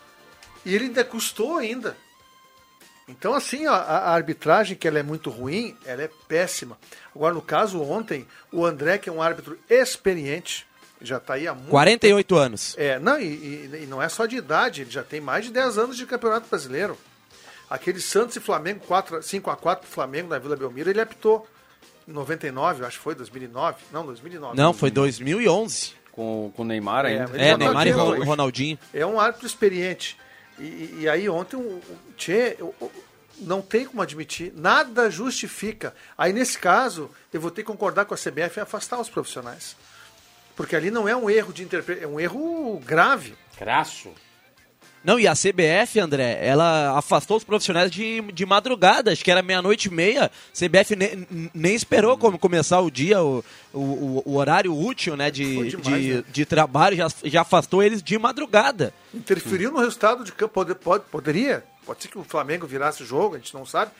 [0.64, 1.97] E ele ainda custou ainda.
[3.09, 6.77] Então, assim, ó, a, arbitragem, que ela é muito ruim, ela é péssima.
[7.14, 10.66] Agora, no caso, ontem, o André, que é um árbitro experiente,
[11.01, 12.75] já está aí há muito 48 anos.
[12.77, 15.53] é, não, e, e- e não é só de idade, ele já tem mais de
[15.53, 16.99] 10 anos de campeonato brasileiro.
[17.69, 21.47] Aquele Santos e Flamengo, 4, 5x4 pro Flamengo na Vila Belmiro, ele apitou.
[22.07, 23.79] Em 99, eu acho que foi, 2009.
[23.93, 24.57] Não, 2009.
[24.57, 25.95] Não, foi 2011.
[26.13, 27.37] Com, com o Neymar É, ainda.
[27.43, 27.91] É, tá Neymar e.
[27.91, 28.79] Ronaldinho.
[28.95, 30.17] É um árbitro experiente.
[30.59, 31.81] E, e- aí ontem o,
[32.17, 32.75] Tchê, eu-
[33.39, 35.95] não tem como admitir, nada justifica.
[36.17, 39.77] Aí nesse caso, eu vou ter que concordar com a CBF e afastar os profissionais.
[40.55, 43.35] Porque ali não é um erro de interpretação, é um erro grave.
[43.59, 44.11] Crasso.
[45.07, 49.40] Não, e a CBF, André, ela afastou os profissionais de, de madrugada, acho que era
[49.40, 50.29] meia-noite e meia.
[50.53, 55.69] CBF ne- nem esperou como começar o dia, o, o, o horário útil né, de,
[55.77, 56.25] demais, de, né?
[56.33, 58.92] de trabalho, já, já afastou eles de madrugada.
[59.14, 60.55] Interferiu no resultado de campo.
[60.55, 61.62] Pode, pode- poderia.
[61.87, 63.92] Pode ser que o Flamengo virasse o jogo, a gente não sabe.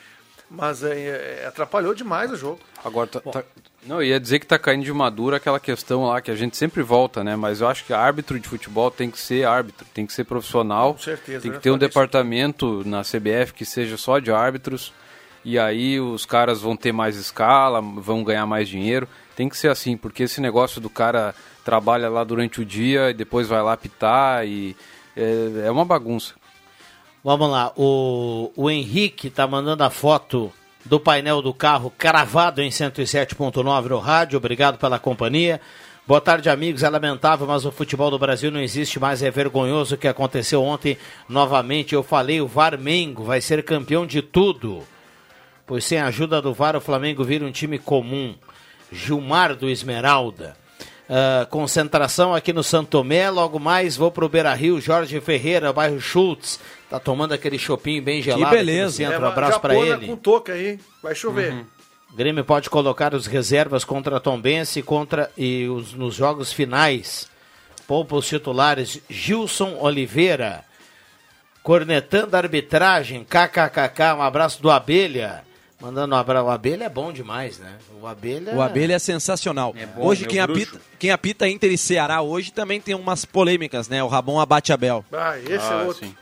[0.51, 2.61] Mas é, é, atrapalhou demais o jogo.
[2.85, 3.45] Agora, tá, tá-
[3.85, 6.57] não, eu ia dizer que tá caindo de madura aquela questão lá que a gente
[6.57, 7.35] sempre volta, né?
[7.37, 10.95] Mas eu acho que árbitro de futebol tem que ser árbitro, tem que ser profissional.
[10.95, 14.93] Com certeza, Tem que ia ter um departamento na CBF que seja só de árbitros.
[15.45, 19.09] E aí os caras vão ter mais escala, vão ganhar mais dinheiro.
[19.37, 23.15] Tem que ser assim, porque esse negócio do cara trabalha lá durante o dia e
[23.15, 24.77] depois vai lá apitar e
[25.17, 26.35] é, é uma bagunça.
[27.27, 30.53] Vamos lá, o, o Henrique tá mandando a foto
[30.85, 34.37] do painel do carro cravado em 107.9 no rádio.
[34.37, 35.61] Obrigado pela companhia.
[36.07, 36.85] Boa tarde, amigos.
[36.85, 39.25] É lamentável, mas o futebol do Brasil não existe mais.
[39.25, 40.97] É vergonhoso o que aconteceu ontem.
[41.29, 44.85] Novamente, eu falei, o Varmengo vai ser campeão de tudo.
[45.67, 48.37] Pois sem a ajuda do VAR, o Flamengo vira um time comum.
[48.93, 50.57] Gilmar do Esmeralda.
[51.09, 53.31] Ah, concentração aqui no Santomé.
[53.31, 56.59] Logo mais vou pro Beira Rio, Jorge Ferreira, bairro Schultz.
[56.91, 58.45] Tá tomando aquele chopinho bem gelado.
[58.45, 58.97] no beleza.
[58.97, 59.25] centro.
[59.25, 60.07] É, abraço para ele.
[60.07, 61.53] com touca aí, vai chover.
[61.53, 61.65] Uhum.
[62.15, 67.29] Grêmio pode colocar os reservas contra a Tombense contra, e os, nos jogos finais.
[67.87, 70.65] Poupa os titulares Gilson Oliveira.
[71.63, 73.25] Cornetando a arbitragem.
[73.25, 74.15] KKKK.
[74.17, 75.46] Um abraço do Abelha.
[75.81, 76.47] Mandando um abraço.
[76.47, 77.75] O Abelha é bom demais, né?
[78.01, 78.55] O Abelha.
[78.55, 79.75] O Abelha é sensacional.
[79.95, 80.63] bom, hoje quem bruxo.
[80.63, 84.03] apita, quem apita Inter e Ceará hoje também tem umas polêmicas, né?
[84.03, 85.05] O Rabon abate Abel.
[85.13, 86.07] Ah, esse Ah, é outro.
[86.07, 86.15] sim.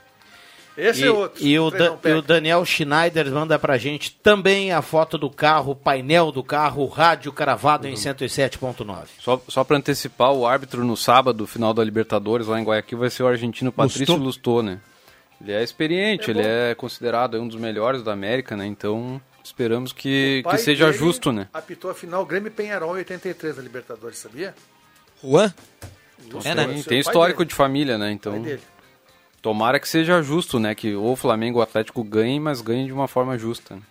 [0.76, 1.40] Esse e, é outro.
[1.46, 5.70] E o, Da- e o Daniel Schneider manda pra gente também a foto do carro,
[5.70, 7.92] o painel do carro, o rádio cravado Uhum.
[7.92, 9.04] em 107.9.
[9.20, 13.08] Só, só para antecipar, o árbitro no sábado, final da Libertadores, lá em Guayaquil, vai
[13.08, 14.80] ser o argentino Patrício Lustô, né?
[15.40, 18.66] Ele é experiente, É ele é considerado um dos melhores da América, né?
[18.66, 21.48] Então, esperamos que, que seja dele justo, né?
[21.52, 24.54] Apitou a final Grêmio Penharol em 83 da Libertadores, sabia?
[25.22, 25.52] Juan?
[26.30, 26.82] Lúcio, É, né?
[26.86, 28.10] Tem, histórico dele, de família, né?
[28.10, 28.42] Então,
[29.42, 30.74] tomara que seja justo, né?
[30.74, 33.76] Que ou o Flamengo ou o Atlético ganhem, mas ganhem de uma forma justa.
[33.76, 33.82] né?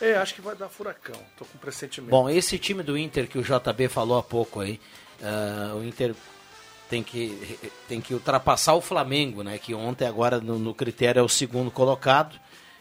[0.00, 1.16] É, acho que vai dar furacão.
[1.36, 2.10] Tô com pressentimento.
[2.10, 4.80] Bom, esse time do Inter que o JB falou há pouco aí,
[5.22, 6.14] ah, o Inter
[6.88, 9.58] tem que, tem que ultrapassar o Flamengo, né?
[9.58, 12.40] Que ontem agora no, no critério é o segundo colocado.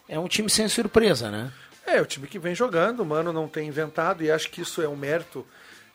[0.10, 1.52] É um time sem surpresa, né?
[1.86, 4.82] É, o time que vem jogando, o Mano não tem inventado, e acho que isso
[4.82, 5.46] é um mérito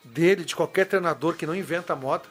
[0.05, 2.25] dele, de qualquer treinador que não inventa moda.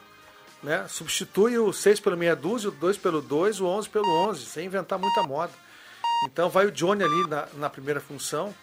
[0.62, 0.86] Né?
[0.88, 4.66] Substitui o 6 pelo meia dúzia, o 2 pelo 2, o 11 pelo 11, sem
[4.66, 5.52] inventar muita moda.
[6.24, 8.54] Então vai o Johnny ali na, na primeira função.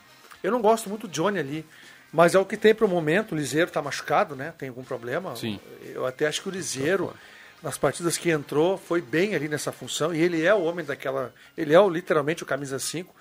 [0.42, 1.66] Eu não gosto muito do Johnny ali,
[2.12, 3.34] mas é o que tem para o momento.
[3.34, 4.52] O Liseiro está machucado, né?
[4.58, 5.36] Tem algum problema?
[5.36, 5.60] Sim.
[5.84, 7.14] Eu até acho que o Liseiro,
[7.62, 10.14] nas partidas que entrou, foi bem ali nessa função.
[10.14, 11.34] E ele é o homem daquela.
[11.58, 13.14] Ele é o, literalmente o camisa 5.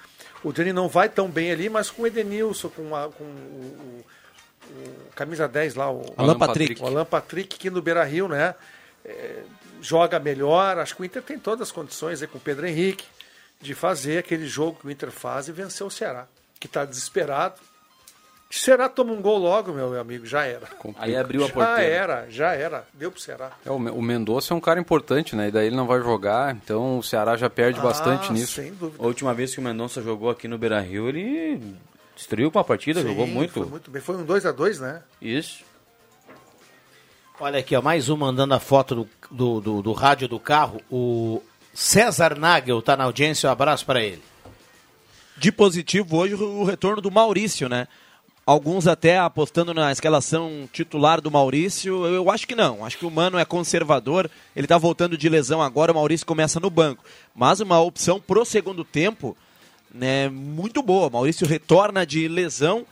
[0.43, 3.27] O Johnny não vai tão bem ali, mas com o Edenilson, com, a- com o,
[3.27, 4.05] o-
[4.71, 6.81] o camisa 10 lá, o Alan Patrick.
[6.83, 8.55] o Alan Patrick, que no Beira Rio, né?
[9.05, 9.43] é,
[9.81, 10.79] joga melhor.
[10.79, 13.05] Acho que o Inter tem todas as condições aí com o Pedro Henrique
[13.61, 16.27] de fazer aquele jogo que o Inter faz e vencer o Ceará,
[16.59, 17.61] que está desesperado.
[18.51, 20.67] Se o Ceará toma um gol logo, meu amigo, já era.
[20.99, 21.83] Aí abriu a Já porteira.
[21.83, 22.85] era, já era.
[22.93, 23.53] Deu pro Ceará.
[23.65, 25.49] É, o Me- o Mendonça é um cara importante, né?
[25.49, 28.55] E daí ele não vai jogar, então o Ceará já perde bastante Ah, nisso.
[28.61, 29.01] Sem dúvida.
[29.03, 31.77] A última vez que o Mendonça jogou aqui no Beira Rio, ele
[32.17, 33.53] destruiu com a partida, jogou Sim, muito.
[33.53, 34.03] Foi muito bem.
[34.03, 35.01] Foi um 2x2, né?
[35.23, 35.63] Isso.
[37.39, 40.81] Olha aqui, ó, mais um mandando a foto do, do, do, do rádio do carro.
[40.91, 41.41] O
[41.73, 44.23] César Nagel tá na audiência, um abraço para ele.
[45.39, 47.89] De positivo hoje o retorno do Maurício, né?
[48.51, 52.05] Alguns até apostando na escalação titular do Maurício.
[52.05, 52.85] Eu acho que não.
[52.85, 54.29] Acho que o Mano é conservador.
[54.57, 55.93] Ele tá voltando de lesão agora.
[55.93, 57.05] O Maurício começa no banco.
[57.33, 59.37] Mas uma opção pro segundo tempo,
[59.95, 60.29] né?
[60.29, 61.09] Muito boa.
[61.09, 62.85] Maurício retorna de lesão.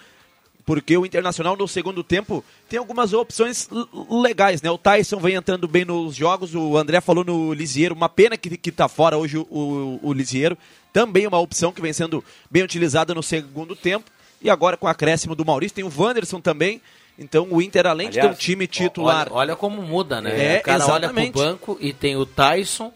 [0.64, 3.68] Porque o Internacional no segundo tempo tem algumas opções
[4.08, 4.70] legais, né?
[4.70, 8.56] O Tyson vem entrando bem nos jogos, o André falou no Lisieiro, uma pena que,
[8.56, 10.56] que tá fora hoje o, o, o Lisieiro.
[10.92, 14.08] Também uma opção que vem sendo bem utilizada no segundo tempo.
[14.40, 16.80] E agora com o acréscimo do Maurício, tem o Wanderson também.
[17.18, 19.26] Então o Inter, além de ter um Aliás, time titular.
[19.30, 20.56] Olha, olha como muda, né?
[20.56, 21.32] É, o cara olha exatamente.
[21.32, 22.92] pro banco e tem o Tyson,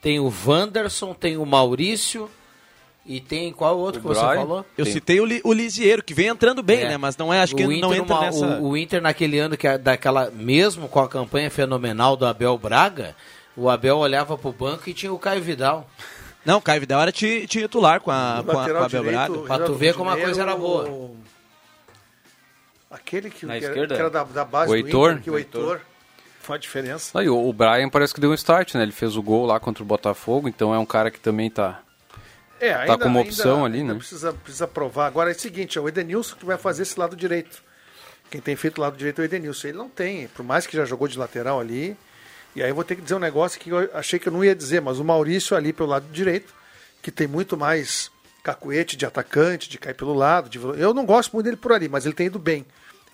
[0.00, 2.30] tem o Wanderson, tem o Maurício
[3.04, 4.64] e tem qual outro O que você falou?
[4.78, 4.94] Eu Tem.
[4.94, 6.88] citei o, Li- o Lisieiro, que vem entrando bem, É.
[6.88, 6.96] né?
[6.96, 8.46] Mas não é, acho que o não Inter, entra uma- nessa.
[8.58, 12.56] o, o Inter naquele ano que é daquela mesmo com a campanha fenomenal do Abel
[12.58, 13.14] Braga,
[13.54, 15.88] o Abel olhava pro banco e tinha o Caio Vidal.
[16.46, 19.38] Não, o Caio Vidal era ti- titular com a, com a, com a Abel Braga.
[19.40, 21.10] Pra tu ver como a coisa era boa.
[22.90, 23.94] Aquele que, Na que era, esquerda?
[23.94, 25.10] que era da, da base O do Heitor?
[25.12, 25.80] Inter, que o Heitor.
[26.40, 27.18] Foi a diferença.
[27.18, 28.82] Aí, o, o Brian parece que deu um start, né?
[28.84, 31.80] Ele fez o gol lá contra o Botafogo, então é um cara que também tá.
[32.60, 33.98] É, ainda, como opção ainda- ali, ainda né?
[33.98, 35.06] Precisa, precisa provar.
[35.08, 37.60] Agora é o seguinte, é o Edenilson que vai fazer esse lado direito.
[38.30, 39.68] Quem tem feito o lado direito é o Edenilson.
[39.68, 41.96] Ele não tem, por mais que já jogou de lateral ali.
[42.56, 44.42] E aí eu vou ter que dizer um negócio que eu achei que eu não
[44.42, 46.52] ia dizer, mas o Maurício ali pelo lado direito,
[47.02, 48.10] que tem muito mais
[48.42, 50.48] cacuete de atacante, de cair pelo lado.
[50.48, 52.64] de- Eu não gosto muito dele por ali, mas ele tem ido bem.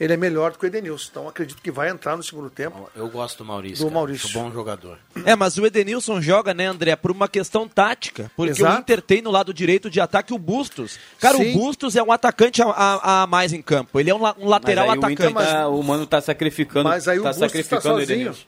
[0.00, 1.08] Ele é melhor do que o Edenilson.
[1.10, 2.90] Então acredito que vai entrar no segundo tempo.
[2.96, 3.78] Eu gosto do Maurício.
[3.84, 4.26] Do cara, Maurício.
[4.26, 4.98] acho bom jogador.
[5.24, 8.30] É, mas o Edenilson joga, né, André, por uma questão tática.
[8.34, 8.76] Porque Exato.
[8.76, 10.98] o Inter tem no lado direito de ataque o Bustos.
[11.20, 11.50] Cara, Sim.
[11.54, 14.00] o Bustos é um atacante a, a- a mais em campo.
[14.00, 15.50] Ele é um, um Mas lateral aí o, Inter atacante.
[15.52, 18.14] tá- o Mano tá sacrificando, Mas aí o tá Bustos está sacrificando o sozinho.
[18.16, 18.44] Edenilson.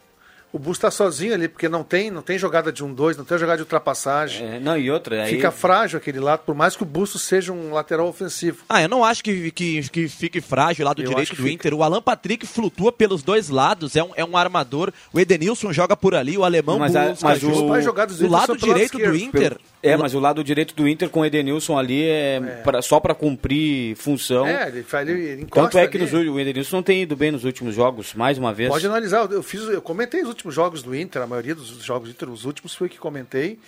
[0.55, 3.25] O Bus tá sozinho ali, porque não tem, não tem jogada de um dois, não
[3.25, 4.47] tem jogada de ultrapassagem.
[4.47, 5.31] É, não, e outra, aí...
[5.31, 8.62] Fica frágil aquele lado, por mais que o Bustos seja um lateral ofensivo.
[8.69, 11.51] Ah, eu não acho que, que, que fique frágil o lado Eu direito do fica.
[11.51, 11.75] Inter.
[11.75, 14.93] O Alan Patrick flutua pelos dois lados, é um, é um armador.
[15.12, 18.99] O Edenilson joga por ali, o alemão Mas busca mas o- o Inter lado direito
[18.99, 19.17] do.
[19.17, 19.57] Inter.
[19.83, 23.14] É, mas o lado direito do Inter com o Edenilson ali é, pra- só pra
[23.14, 24.47] cumprir função.
[24.47, 26.11] É, ele, faz- ele, Tanto é que ali.
[26.11, 28.71] nos, o Edenilson não tem ido bem nos últimos jogos, mais uma vez.
[28.71, 32.09] Pode analisar, eu fiz, eu comentei os últimos jogos do Inter, a maioria dos jogos
[32.09, 33.59] do Inter, os últimos foi o que comentei.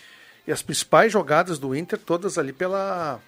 [0.47, 3.21] E as principais jogadas do Inter, todas ali pela,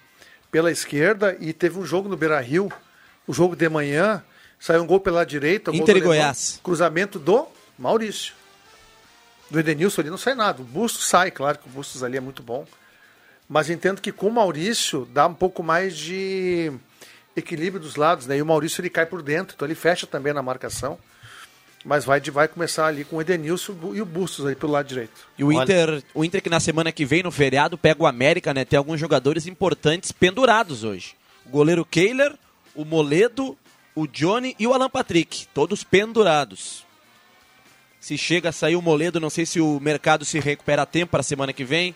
[0.51, 2.71] pela esquerda, e teve um jogo no Beira Rio,
[3.25, 4.23] o jogo de manhã,
[4.59, 6.59] saiu um gol pela direita, Inter e Goiás.
[6.63, 8.33] cruzamento do Maurício.
[9.49, 10.61] Do Edenilson ali não sai nada.
[10.61, 12.67] O Bustos sai, claro que o Bustos ali é muito bom.
[13.47, 16.71] Mas entendo que com o Maurício dá um pouco mais de
[17.35, 18.37] equilíbrio dos lados, né?
[18.37, 20.99] E o Maurício ele cai por dentro, então ele fecha também na marcação.
[21.85, 25.27] Mas vai, vai começar ali com o Edenilson e o Bustos ali pelo lado direito.
[25.37, 28.53] E o Inter, o Inter que na semana que vem, no feriado, pega o América,
[28.53, 28.65] né?
[28.65, 31.15] Tem alguns jogadores importantes pendurados hoje.
[31.45, 32.33] O goleiro Kehler,
[32.75, 33.57] o Moledo,
[33.95, 35.47] o Johnny e o Alan Patrick.
[35.53, 36.85] Todos pendurados.
[37.99, 41.11] Se chega a sair o Moledo, não sei se o mercado se recupera a tempo
[41.11, 41.95] para a semana que vem.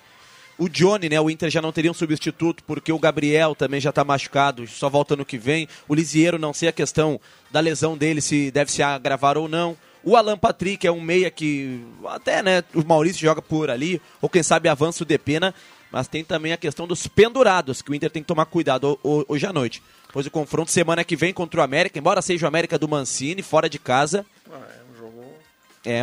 [0.63, 1.19] O Johnny, né?
[1.19, 4.89] O Inter já não teria um substituto, porque o Gabriel também já está machucado, só
[4.89, 5.67] volta no que vem.
[5.88, 7.19] O Lisieiro, não sei a questão
[7.52, 9.76] da lesão dele, se deve se agravar ou não.
[10.04, 14.30] O Alan Patrick é um meia que até, né, o Maurício joga por ali, ou
[14.30, 15.54] quem sabe avança o Depena,
[15.91, 18.99] mas tem também a questão dos pendurados, que o Inter tem que tomar cuidado ho-
[19.19, 19.82] ho- hoje à noite.
[20.12, 23.41] Pois o confronto semana que vem contra o América, embora seja o América do Mancini,
[23.41, 24.83] fora de casa, é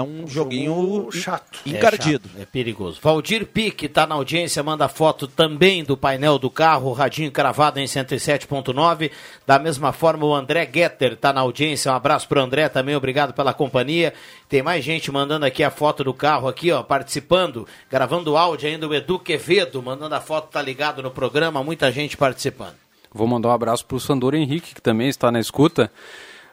[0.03, 1.61] um joguinho chato.
[1.65, 2.29] encardido.
[2.35, 3.01] É, chato, é perigoso.
[3.03, 7.85] Valdir Pique está na audiência, manda foto também do painel do carro, radinho cravado em
[7.85, 9.11] 107.9.
[9.47, 11.91] Da mesma forma, o André Getter está na audiência.
[11.91, 14.13] Um abraço pro André também, obrigado pela companhia.
[14.51, 18.87] Tem mais gente mandando aqui a foto do carro aqui, ó, participando, gravando áudio ainda
[18.87, 22.75] o Edu Quevedo, mandando a foto, tá ligado no programa, muita gente participando.
[23.13, 25.91] Vou mandar um abraço para o Sandor Henrique, que também está na escuta.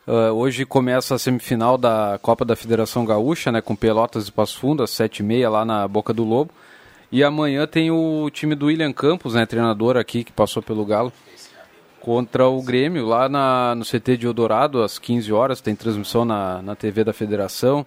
[0.08, 4.58] Ah, hoje começa a semifinal da Copa da Federação Gaúcha, né, com Pelotas e Passo
[4.58, 6.52] Fundo, às 7h30 lá na Boca do Lobo.
[7.12, 11.12] E amanhã tem o time do William Campos, né, treinador aqui que passou pelo Galo,
[12.00, 15.60] contra o Grêmio lá na, no CT de Eldorado, às 15 horas.
[15.60, 17.86] Tem transmissão na, na TV da Federação.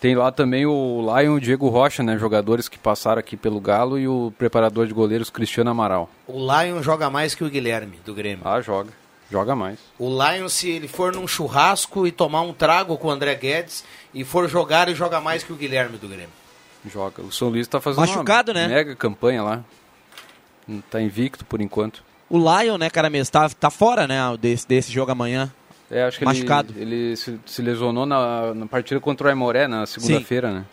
[0.00, 3.60] Tem lá também o Lion e o Diego Rocha, né, jogadores que passaram aqui pelo
[3.60, 6.08] Galo, e o preparador de goleiros Cristiano Amaral.
[6.28, 8.46] O Lion joga mais que o Guilherme, do Grêmio.
[8.46, 8.90] Ah, joga.
[9.30, 9.78] Joga mais.
[9.98, 13.82] O Lion, se ele for num churrasco e tomar um trago com o André Guedes
[14.14, 16.28] e for jogar, ele joga mais que o Guilherme do Grêmio.
[16.88, 17.22] Joga.
[17.22, 18.68] O São Luís tá fazendo Machucado, uma né?
[18.68, 19.64] mega campanha lá.
[20.90, 22.02] Tá invicto por enquanto.
[22.28, 25.52] O Lion, né, cara, mesmo, tá, tá fora, né, desse, desse jogo amanhã.
[25.90, 26.72] É, acho que Machucado.
[26.76, 30.64] ele, ele se, se lesionou na, na partida contra o Aimoré na segunda-feira, né?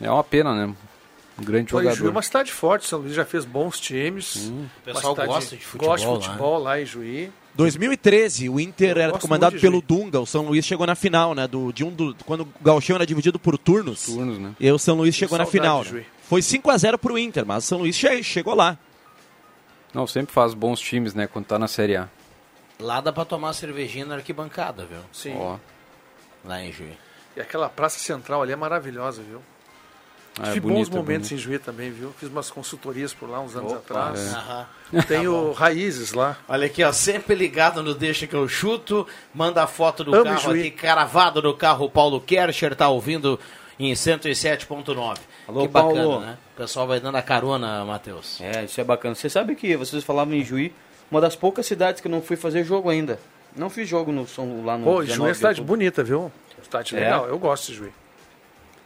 [0.00, 0.74] É uma pena, né?
[1.38, 2.10] Um grande Pô, e Juí é jogador.
[2.10, 4.34] uma cidade forte, São Luís já fez bons times.
[4.46, 7.32] O Uma pessoal cidade- gosta de futebol Gosta de lá, futebol lá, em Juí.
[7.54, 11.72] 2013, o Inter era comandado pelo Dunga, o São Luís chegou na final, né, do,
[11.72, 14.06] de um do, quando o Gauchão era dividido por turnos.
[14.06, 14.54] Turnos, né?
[14.58, 15.84] E o São Luís chegou na final.
[15.84, 16.04] né?
[16.24, 18.76] Foi 5 a 0 pro Inter, mas o São Luís che- chegou lá.
[19.92, 21.26] Não, sempre faz bons times, né?
[21.28, 22.08] Quando tá na Série A.
[22.80, 24.98] Lá dá pra tomar cervejinha na arquibancada, viu?
[25.12, 25.34] Sim.
[25.36, 25.56] Ó.
[26.44, 26.94] Lá em Juiz.
[27.36, 29.40] E aquela praça central ali é maravilhosa, viu?
[30.40, 31.40] Ah, é Tive bonito, bons é momentos bonito.
[31.40, 32.12] em Juí também, viu?
[32.18, 34.34] Fiz umas consultorias por lá uns anos Opa, atrás.
[34.92, 35.02] é.
[35.02, 36.36] Tenho raízes lá.
[36.48, 40.24] Olha aqui, ó, sempre ligado no Deixa que eu chuto, manda a foto do Amo
[40.24, 40.60] carro Juí.
[40.60, 43.38] aqui, cravado no carro, o Paulo Kercher tá ouvindo
[43.78, 45.18] em 107.9.
[45.46, 46.20] Alô, que bacana, Paulo.
[46.20, 46.38] né?
[46.54, 48.40] O pessoal vai dando a carona, Matheus.
[48.40, 49.14] É, isso é bacana.
[49.14, 50.72] Você sabe que vocês falavam em Juí,
[51.10, 53.18] uma das poucas cidades que eu não fui fazer jogo ainda.
[53.56, 56.32] Não fiz jogo no São lá no Pô, Juí 19 é de cidade bonita, viu?
[56.62, 57.00] Cidade É.
[57.00, 57.92] legal, eu gosto de Juí.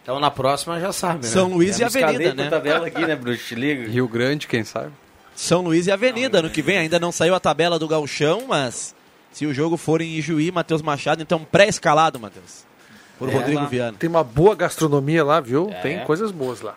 [0.03, 1.31] Então na próxima já sabe, né?
[1.33, 2.49] São Luís É, e Avenida, né?
[2.49, 3.45] tabela aqui, né, Bruxo?
[3.49, 3.89] Te liga.
[3.89, 4.91] Rio Grande, quem sabe?
[5.35, 8.95] São Luís e Avenida, ano que vem ainda não saiu a tabela do Gauchão, mas
[9.33, 12.67] se o jogo for em Ijuí, Matheus Machado, então pré-escalado, Matheus.
[13.19, 13.67] Por É, Rodrigo lá.
[13.67, 13.97] Viana.
[13.99, 15.69] Tem uma boa gastronomia lá, viu?
[15.71, 15.81] É.
[15.81, 16.75] Tem coisas boas lá.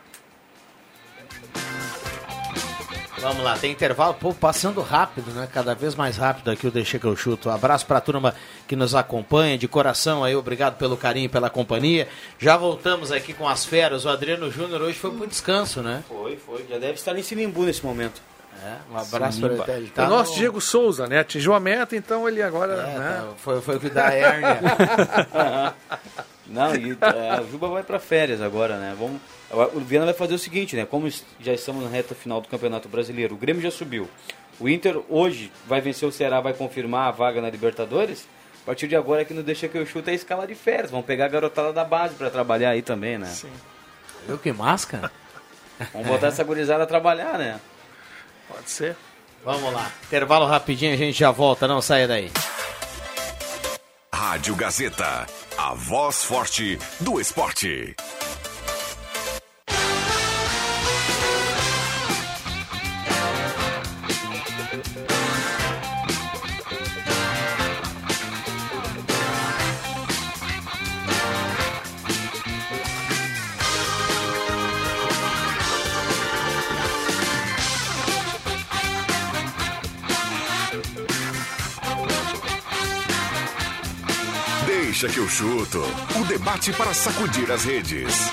[3.22, 5.48] Vamos lá, tem intervalo, pô, passando rápido, né?
[5.54, 7.50] Cada vez mais rápido aqui o Deixa que eu chuto.
[7.50, 8.34] Um abraço pra turma
[8.68, 12.08] que nos acompanha, de coração aí, obrigado pelo carinho, pela companhia.
[12.40, 14.06] Já voltamos aqui com as feras.
[14.06, 16.04] O Adriano Júnior hoje foi pro descanso, né?
[16.08, 16.66] Foi, foi.
[16.68, 18.20] Já deve estar em Sinimbu nesse momento.
[18.64, 19.72] É, um abraço pra ele.
[19.84, 21.20] Ele o tá nosso no- Diego Souza, né?
[21.20, 22.74] Atingiu a meta, então ele agora.
[22.74, 23.18] É, né?
[23.22, 24.60] tá, foi, foi o que dá hérnia.
[26.48, 28.94] Não, e é, a Juba vai para férias agora, né?
[29.00, 30.86] Vamos, o Viana vai fazer o seguinte, né?
[30.86, 34.10] Como já estamos na reta final do Campeonato Brasileiro, o Grêmio já subiu.
[34.60, 38.26] O Inter hoje vai vencer o Ceará, vai confirmar a vaga na Libertadores.
[38.62, 40.92] A partir de agora que não deixa que eu chute é escala de férias.
[40.92, 43.28] Vamos pegar a garotada da base pra trabalhar aí também, né?
[43.28, 43.50] Sim.
[44.28, 45.12] Eu que máscara?
[45.92, 47.60] Vamos botar essa gurizada a trabalhar, né?
[48.48, 48.96] Pode ser.
[49.44, 49.92] Vamos lá.
[50.06, 52.32] Intervalo rapidinho, a gente já volta, não saia daí.
[54.14, 55.26] Rádio Gazeta,
[55.58, 57.96] a voz forte do esporte.
[85.02, 85.80] Deixa que eu chuto.
[86.20, 88.30] O debate para sacudir as redes.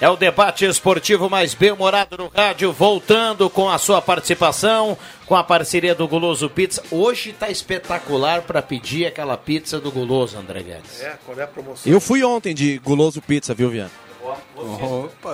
[0.00, 5.44] É o debate esportivo mais bem-humorado no rádio, voltando com a sua participação, com a
[5.44, 6.82] parceria do Guloso Pizza.
[6.90, 11.00] Hoje tá espetacular para pedir aquela pizza do Guloso, André Guedes.
[11.00, 11.92] É, qual é a promoção?
[11.92, 13.92] Eu fui ontem de Guloso Pizza, viu, Viana?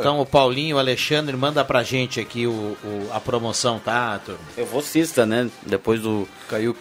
[0.01, 4.41] Então o Paulinho, o Alexandre, manda pra gente aqui o, o- a promoção, tá, turma?
[4.57, 5.49] Eu vou cista, né?
[5.66, 6.28] Depois do,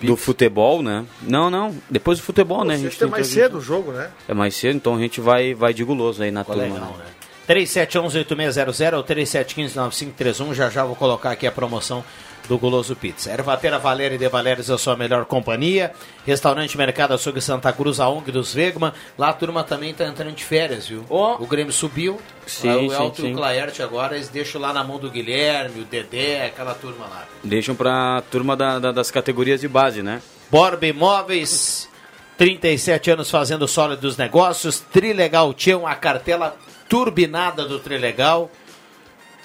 [0.01, 1.05] do futebol, né?
[1.21, 1.75] Não, não.
[1.89, 2.75] Depois do futebol, né?
[2.75, 4.09] A gente é tem mais cedo o jogo, né?
[4.27, 6.63] É mais cedo, então a gente vai, vai de guloso aí na turma.
[6.63, 7.05] legal, né?
[7.49, 7.55] né?
[7.55, 10.53] 3711-8600 ou 3715-9531.
[10.53, 12.03] Já já vou colocar aqui a promoção
[12.47, 13.31] do Guloso Pizza.
[13.31, 15.91] Ervateira Valéria e De Valérios é a sua melhor companhia.
[16.25, 18.91] Restaurante Mercado Açougue Santa Cruz, a ONG dos Vegman.
[19.17, 21.05] Lá a turma também tá entrando de férias, viu?
[21.09, 22.19] O Grêmio subiu.
[22.45, 23.33] Sim, o sim, Elton e sim.
[23.33, 27.25] o Claerte agora, eles deixam lá na mão do Guilherme, o Dedé, aquela turma lá.
[27.43, 30.21] Deixam pra turma da- da- das categorias de base, né?
[30.49, 31.89] Borba Imóveis,
[32.37, 34.79] 37 anos fazendo sólidos negócios.
[34.79, 36.55] Trilegal tinha uma cartela
[36.87, 38.49] turbinada do Trilegal.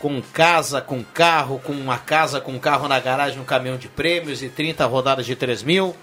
[0.03, 4.43] Com casa, com carro, com uma casa com carro na garagem, um caminhão de prêmios
[4.43, 5.95] e 30 rodadas de 3 mil.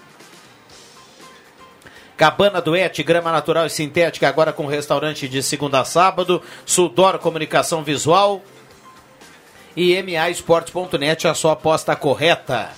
[2.16, 6.42] Cabana Duete, grama natural e sintética, agora com restaurante de segunda a sábado.
[6.64, 8.42] Sudor Comunicação Visual.
[9.76, 12.70] E MAEsportes.net, a sua aposta correta.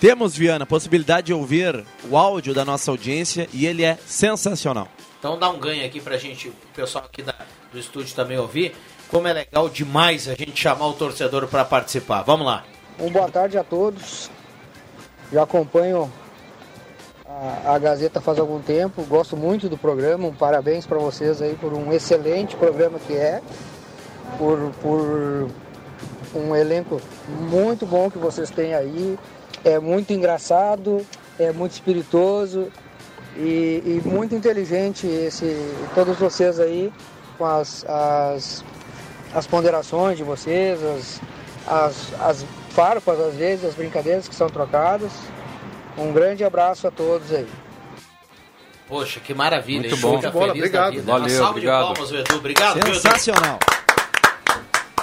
[0.00, 4.88] Temos, Viana, possibilidade de ouvir o áudio da nossa audiência e ele é sensacional.
[5.18, 7.34] Então dá um ganho aqui pra gente, o pessoal aqui da-
[7.72, 8.74] do estúdio também ouvir.
[9.10, 12.22] Como é legal demais a gente chamar o torcedor para participar.
[12.22, 12.64] Vamos lá.
[12.98, 14.30] Um boa tarde a todos.
[15.32, 16.10] Já acompanho
[17.26, 19.02] a, a Gazeta faz algum tempo.
[19.04, 20.28] Gosto muito do programa.
[20.28, 23.40] Um parabéns para vocês aí por um excelente programa que é.
[24.36, 25.48] Por, por
[26.34, 29.18] um elenco muito bom que vocês têm aí.
[29.64, 31.04] É muito engraçado,
[31.38, 32.70] é muito espirituoso
[33.36, 35.56] e, e muito inteligente esse,
[35.94, 36.92] todos vocês aí
[37.36, 38.64] com as, as,
[39.34, 41.20] as ponderações de vocês, as,
[41.66, 45.12] as, as farpas às vezes, as brincadeiras que são trocadas.
[45.96, 47.48] Um grande abraço a todos aí.
[48.86, 49.88] Poxa, que maravilha.
[49.88, 50.16] Muito bom.
[50.16, 50.84] Fica Bola, feliz obrigado.
[50.84, 51.12] da vida.
[51.12, 51.88] Valeu, Uma salva obrigado.
[51.88, 52.36] de palmas, Edu.
[52.36, 52.84] Obrigado.
[52.94, 53.58] Sensacional.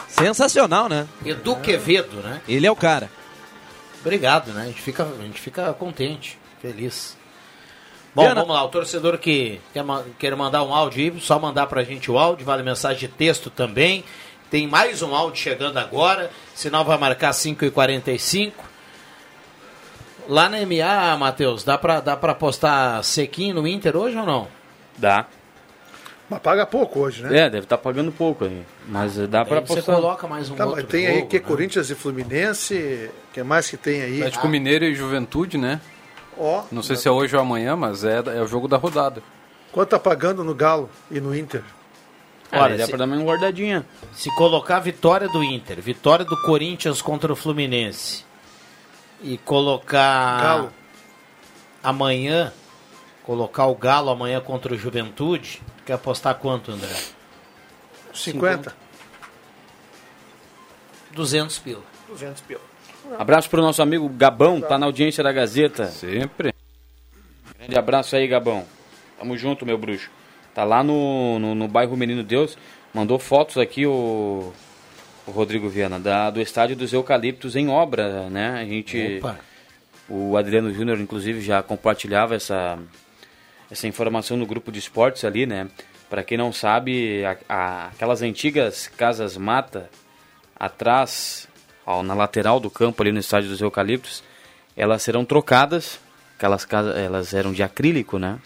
[0.07, 1.07] Sensacional, né?
[1.23, 2.41] Edu Quevedo, né?
[2.47, 3.09] Ele é o cara.
[4.01, 4.63] Obrigado, né?
[4.63, 7.17] A gente fica, a gente fica contente, feliz.
[8.15, 8.63] Bom, Diana- vamos lá.
[8.63, 9.83] O torcedor que quer,
[10.17, 12.45] quer mandar um áudio aí, só mandar pra gente o áudio.
[12.45, 14.03] Vale mensagem de texto também.
[14.49, 16.31] Tem mais um áudio chegando agora.
[16.53, 18.53] Sinal vai marcar 5h45.
[20.27, 24.47] Lá na MA, Matheus, dá pra, dá pra postar sequinho no Inter hoje ou não?
[24.97, 25.25] Dá.
[26.27, 27.37] Mas paga pouco hoje, né?
[27.41, 28.63] É, deve estar pagando pouco aí.
[28.87, 29.93] Mas dá pra Aí você postar.
[29.95, 31.43] coloca mais um Tá, outro tem aí jogo, que né?
[31.45, 34.17] Corinthians e Fluminense, o que mais que tem aí?
[34.17, 35.79] Atlético Mineiro e Juventude, né?
[36.37, 39.21] Ó, Não sei se é hoje ou amanhã, mas é, é o jogo da rodada.
[39.71, 41.63] quanto tá pagando no Galo e no Inter?
[42.51, 43.85] Olha, Olha, dá se- pra dar uma guardadinha.
[44.13, 48.23] Se colocar a vitória do Inter, vitória do Corinthians contra o Fluminense
[49.21, 50.73] e colocar Galo.
[51.83, 52.53] amanhã,
[53.23, 56.95] colocar o Galo amanhã contra o Juventude, quer apostar quanto, André?
[58.13, 58.75] 50?
[61.11, 61.81] 200 pila.
[62.07, 62.61] 200 pila.
[63.17, 65.85] Abraço pro nosso amigo Gabão, tá na audiência da Gazeta.
[65.87, 66.53] Sempre.
[67.57, 68.65] Grande abraço aí, Gabão.
[69.17, 70.09] Tamo junto, meu bruxo.
[70.53, 72.57] Tá lá no, no, no bairro Menino Deus.
[72.93, 74.53] Mandou fotos aqui o,
[75.27, 78.59] o Rodrigo Viana, da, do estádio dos Eucaliptos em obra, né?
[78.61, 79.17] A gente.
[79.19, 79.39] Opa.
[80.07, 82.77] O Adriano Júnior, inclusive, já compartilhava essa,
[83.71, 85.67] essa informação no grupo de esportes ali, né?
[86.09, 89.89] Para quem não sabe, a- a- aquelas antigas casas mata
[90.57, 91.47] atrás,
[91.85, 94.23] ó, na lateral do campo ali no estádio dos Eucaliptos,
[94.75, 95.99] elas serão trocadas.
[96.37, 98.39] Aquelas casas, elas eram de acrílico, né?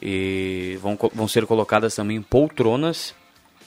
[0.00, 3.14] E vão, vão ser colocadas também poltronas,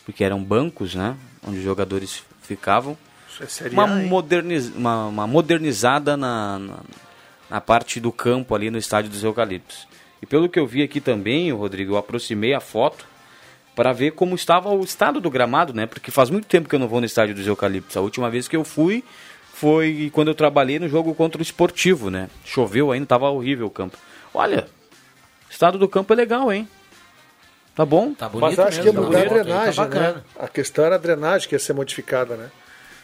[0.06, 1.18] porque eram bancos, né?
[1.46, 2.98] Onde os jogadores ficavam
[3.30, 6.80] Isso é uma, moderniz, uma, uma modernizada na, na,
[7.50, 9.88] na parte do campo ali no estádio dos Eucaliptos.
[10.22, 13.06] E pelo que eu vi aqui também, Rodrigo, eu aproximei a foto
[13.76, 15.86] para ver como estava o estado do gramado, né?
[15.86, 17.98] Porque faz muito tempo que eu não vou no estádio dos Eucaliptos.
[17.98, 19.04] A última vez que eu fui
[19.54, 22.30] foi quando eu trabalhei no jogo contra o Esportivo, né?
[22.44, 23.98] Choveu ainda, tava horrível o campo.
[24.34, 24.68] Olha,
[25.48, 26.68] o estado do campo é legal, hein?
[27.76, 28.14] Tá bom?
[28.14, 30.22] Tá Mas acho que ia mudar a drenagem, né?
[30.40, 32.50] A questão era a drenagem que ia ser modificada, né?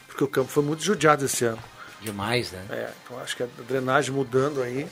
[0.08, 1.60] Porque o campo foi muito judiado esse ano.
[2.02, 2.66] Demais, né?
[2.70, 4.88] É, então acho que a drenagem mudando aí.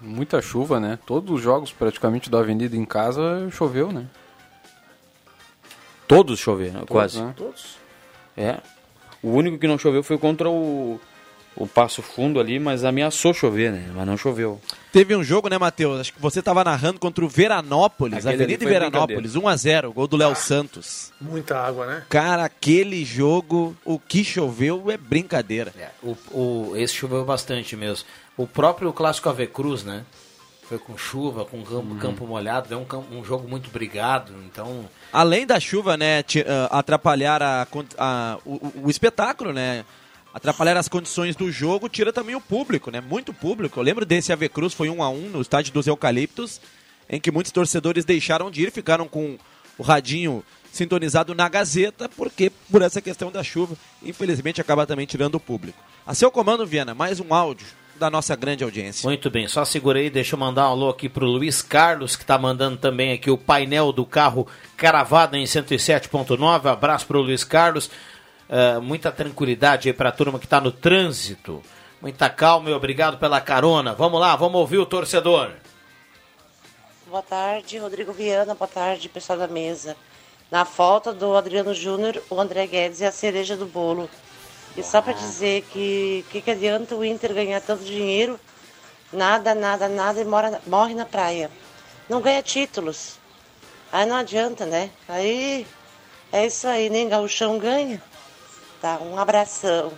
[0.00, 0.98] Muita chuva, né?
[1.04, 4.06] Todos os jogos praticamente da Avenida em casa choveu, né?
[6.08, 7.22] Todos choveram, quase.
[7.22, 7.34] né?
[7.36, 7.76] Todos.
[8.36, 8.56] É.
[9.22, 11.00] O único que não choveu foi contra o,
[11.54, 13.90] o Passo Fundo ali, mas ameaçou chover, né?
[13.94, 14.60] Mas não choveu.
[14.92, 16.00] Teve um jogo, né, Matheus?
[16.00, 20.34] Acho que você estava narrando contra o Veranópolis, Aquele Avenida Veranópolis, 1x0, gol do Léo
[20.36, 21.12] Santos.
[21.20, 22.04] Muita água, né?
[22.08, 25.72] Cara, aquele jogo, o que choveu é brincadeira.
[26.02, 28.06] O, o, esse choveu bastante mesmo.
[28.36, 30.04] O próprio Clássico Ave Cruz, né?
[30.68, 34.84] Foi com chuva, com campo, campo molhado, deu um, campo- um jogo muito brigado, então...
[35.10, 37.66] Além da chuva, né, ah, atrapalhar a,
[37.96, 39.84] a- o, o- espetáculo, né?
[40.34, 43.00] Atrapalhar as condições do jogo, tira também o público, né?
[43.00, 43.80] Muito público.
[43.80, 46.60] Eu lembro desse Ave Cruz, foi 1 a 1 no estádio dos Eucaliptos,
[47.08, 49.38] em que muitos torcedores deixaram de ir, ficaram com
[49.78, 55.36] o radinho sintonizado na Gazeta, porque por essa questão da chuva, infelizmente acaba também tirando
[55.36, 55.78] o público.
[56.06, 57.66] A seu comando, Viana, mais um áudio
[57.98, 59.06] da nossa grande audiência.
[59.06, 62.38] Muito bem, só segurei, deixa eu mandar um alô aqui pro Luiz Carlos, que tá
[62.38, 64.46] mandando também aqui o painel do carro
[64.76, 66.66] cravado em 107.9.
[66.66, 67.90] Abraço pro Luiz Carlos.
[68.48, 71.62] Ah, muita tranquilidade aí pra turma que tá no trânsito.
[72.00, 73.92] Muita calma e obrigado pela carona.
[73.92, 75.50] Vamos lá, vamos ouvir o torcedor.
[77.06, 78.54] Boa tarde, Rodrigo Viana.
[78.54, 79.96] Boa tarde, pessoal da mesa.
[80.50, 84.08] Na falta do Adriano Júnior, o André Guedes é a cereja do bolo.
[84.76, 88.38] E só para dizer que que, que adianta o Inter ganhar tanto dinheiro,
[89.12, 91.50] nada, nada, nada e mora, morre na praia.
[92.08, 93.18] Não ganha títulos.
[93.92, 94.90] Aí não adianta, né?
[95.08, 95.66] Aí
[96.32, 98.02] é isso aí, nem gauchão ganha.
[98.80, 99.92] Tá, um abração.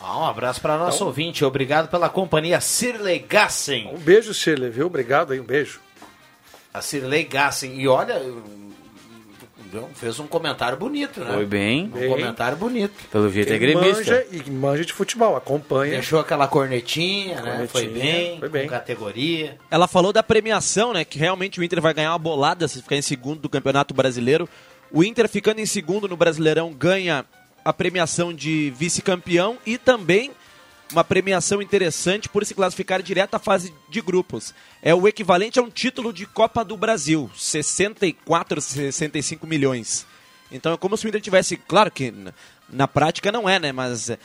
[0.00, 1.44] Ah, um abraço para nosso ouvinte.
[1.44, 3.88] Obrigado pela companhia Sirley Gassen.
[3.94, 4.86] Um beijo, Shirley, viu?
[4.86, 5.80] Obrigado aí, um beijo.
[6.74, 7.78] A Sirley Gassen.
[7.78, 8.20] E olha,
[9.94, 11.32] fez um comentário bonito, né?
[11.34, 11.84] Foi bem.
[11.84, 12.08] Um Bem.
[12.10, 12.92] comentário bonito.
[13.10, 13.98] Pelo jeito é Ele gremista.
[13.98, 15.92] manja e manja de futebol, acompanha.
[15.94, 17.66] Deixou aquela cornetinha, né?
[17.70, 18.62] Foi Cornetinha, bem, foi bem.
[18.64, 19.56] com categoria.
[19.70, 21.04] Ela falou da premiação, né?
[21.04, 24.48] Que realmente o Inter vai ganhar uma bolada se ficar em segundo do Campeonato Brasileiro.
[24.90, 27.24] O Inter ficando em segundo no Brasileirão ganha
[27.64, 30.32] a premiação de vice-campeão e também
[30.92, 34.54] uma premiação interessante por se classificar direto à fase de grupos.
[34.82, 40.06] É o equivalente a um título de Copa do Brasil, 64, 65 milhões.
[40.50, 42.12] Então é como se o Inter tivesse, claro que
[42.68, 43.72] na, prática não é, né?
[43.72, 44.18] Mas é,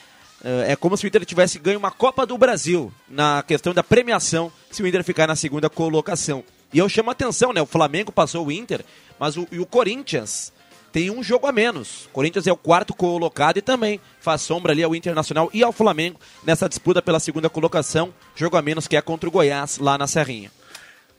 [0.44, 4.52] é como se o Inter tivesse ganho uma Copa do Brasil na questão da premiação
[4.70, 6.44] se o Inter ficar na segunda colocação.
[6.72, 7.62] E eu chamo a atenção, né?
[7.62, 8.84] O Flamengo passou o Inter,
[9.18, 10.52] mas o, e o Corinthians
[10.92, 12.08] tem um jogo a menos.
[12.12, 16.18] Corinthians é o quarto colocado e também faz sombra ali ao Internacional e ao Flamengo
[16.44, 18.12] nessa disputa pela segunda colocação.
[18.34, 20.50] Jogo a menos que é contra o Goiás lá na Serrinha.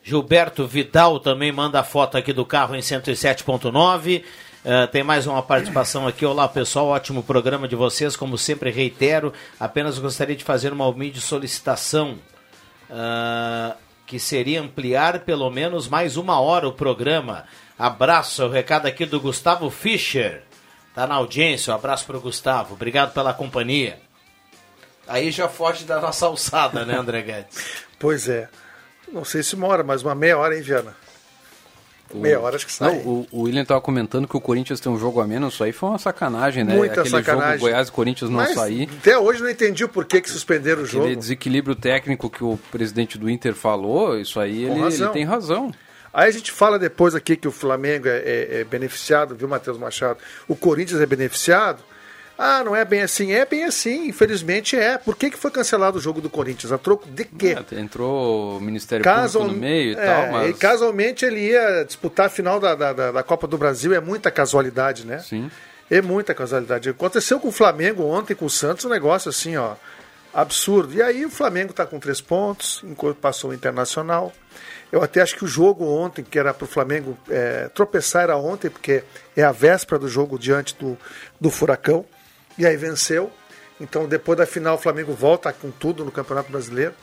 [0.03, 4.23] Gilberto Vidal também manda foto aqui do carro em 107.9.
[4.65, 6.25] Eh, tem mais uma participação aqui.
[6.25, 6.87] Olá, pessoal.
[6.87, 8.15] Ótimo programa de vocês.
[8.15, 9.33] Como sempre, reitero.
[9.59, 12.17] Apenas gostaria de fazer uma humilde solicitação.
[12.89, 13.75] ah,
[14.09, 17.45] que seria ampliar pelo menos mais uma hora o programa.
[17.79, 18.45] Abraço.
[18.45, 20.43] O recado aqui do Gustavo Fischer.
[20.93, 21.71] Tá na audiência.
[21.71, 22.73] Um abraço para o Gustavo.
[22.73, 23.97] Obrigado pela companhia.
[25.07, 27.57] Aí já foge da nossa alçada, né, André Guedes?
[27.97, 28.47] Pois é.
[29.11, 30.95] Não sei se uma hora, mas uma meia hora, hein, Viana?
[32.13, 32.95] Meia hora acho que sai.
[32.95, 35.63] Não, o, o William tava comentando que o Corinthians tem um jogo a menos, isso
[35.65, 36.75] aí foi uma sacanagem, né?
[36.75, 37.59] Muita Aquele sacanagem.
[37.59, 38.89] jogo Goiás e Corinthians não Mas sair.
[38.99, 41.15] Até hoje não entendi o porquê que suspenderam o Aquele jogo.
[41.17, 45.71] desequilíbrio técnico que o presidente do Inter falou, isso aí ele, ele tem razão.
[46.13, 49.77] Aí a gente fala depois aqui que o Flamengo é, é- é beneficiado, viu, Matheus
[49.77, 50.19] Machado?
[50.47, 51.83] O Corinthians é beneficiado.
[52.41, 53.33] Ah, não é bem assim.
[53.33, 54.97] É bem assim, infelizmente é.
[54.97, 56.71] Por que, que foi cancelado o jogo do Corinthians?
[56.71, 57.57] A troco de quê?
[57.71, 60.49] É, entrou o Ministério Casual- Público no meio e é, tal, mas...
[60.49, 63.93] e casualmente ele ia disputar a final da, da, da- Copa do Brasil.
[63.93, 65.19] É muita casualidade, né?
[65.19, 65.51] Sim.
[65.91, 66.87] É muita casualidade.
[66.89, 69.73] Aconteceu com o Flamengo ontem, com o Santos, um negócio assim, ó,
[70.33, 70.93] absurdo.
[70.93, 72.83] E aí o Flamengo tá com três pontos,
[73.19, 74.31] passou o Internacional.
[74.91, 78.69] Eu até acho que o jogo ontem, que era pro Flamengo é, tropeçar, era ontem,
[78.69, 79.03] porque
[79.37, 80.97] é a véspera do jogo diante do,
[81.39, 82.03] do Furacão.
[82.57, 83.31] E aí venceu.
[83.79, 86.93] Então, depois da final, o Flamengo volta com tudo no Campeonato Brasileiro.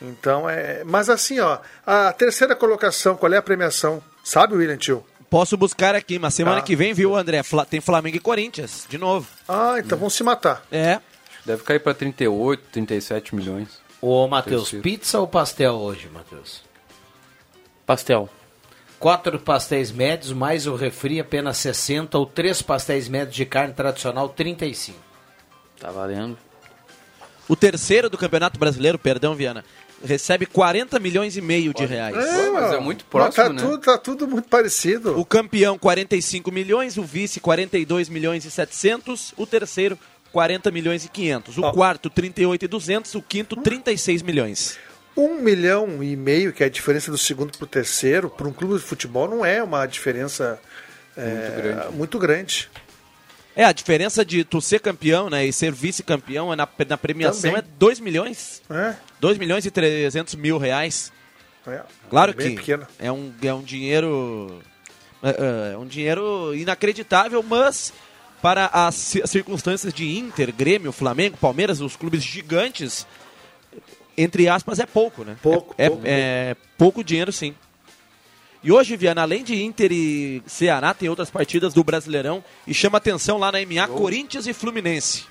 [0.00, 0.82] Então, é.
[0.84, 4.02] Mas assim, ó, a terceira colocação, qual é a premiação?
[4.24, 5.04] Sabe, William Tio?
[5.28, 6.62] Posso buscar aqui, mas semana Tá.
[6.62, 7.42] que vem, viu, André?
[7.42, 9.26] Fla- Tem Flamengo e Corinthians, de novo.
[9.46, 10.64] Ah, então vão se matar.
[10.72, 11.00] É.
[11.44, 13.68] Deve cair para 38, 37 milhões.
[14.00, 16.62] Ô, Matheus, pizza ou pastel hoje, Matheus?
[17.88, 18.28] Pastel.
[18.98, 24.28] Quatro pastéis médios, mais o refri, apenas 60, ou três pastéis médios de carne tradicional,
[24.28, 24.98] 35.
[25.80, 26.36] Tá valendo.
[27.48, 29.64] O terceiro do Campeonato Brasileiro, perdão, Viana,
[30.04, 32.14] recebe 40 milhões e meio de reais.
[32.52, 33.62] mas é muito próximo, tá, né?
[33.62, 35.18] tudo, tá tudo muito parecido.
[35.18, 39.98] O campeão, 45 milhões, o vice, 42 milhões e 700, o terceiro,
[40.30, 44.78] 40 milhões e 500, o quarto, 38 e 200, o quinto, 36 milhões.
[45.20, 48.52] Um milhão e meio, que é a diferença do segundo para o terceiro, para um
[48.52, 50.60] clube de futebol não é uma diferença
[51.16, 51.96] é, grande.
[51.96, 52.70] muito grande.
[53.56, 57.50] É, a diferença de tu ser campeão né, e ser vice-campeão é na, na premiação
[57.50, 57.56] Também.
[57.68, 58.62] é 2 milhões.
[58.70, 61.10] É, 2 milhões e 300 mil reais.
[61.66, 61.80] é.
[62.08, 62.86] Claro Bem que pequeno.
[63.00, 64.62] é um, é um dinheiro.
[65.20, 67.92] É, é um dinheiro inacreditável, mas
[68.40, 73.04] para as ci- circunstâncias de Inter, Grêmio, Flamengo, Palmeiras, os clubes gigantes,
[74.18, 75.36] entre aspas, é pouco, né?
[75.40, 76.02] Pouco, é, pouco.
[76.04, 77.54] é pouco dinheiro, sim.
[78.62, 82.98] E hoje, Viana, além de Inter e Ceará, tem outras partidas do Brasileirão e chama
[82.98, 85.24] atenção lá na MA, Corinthians e Fluminense.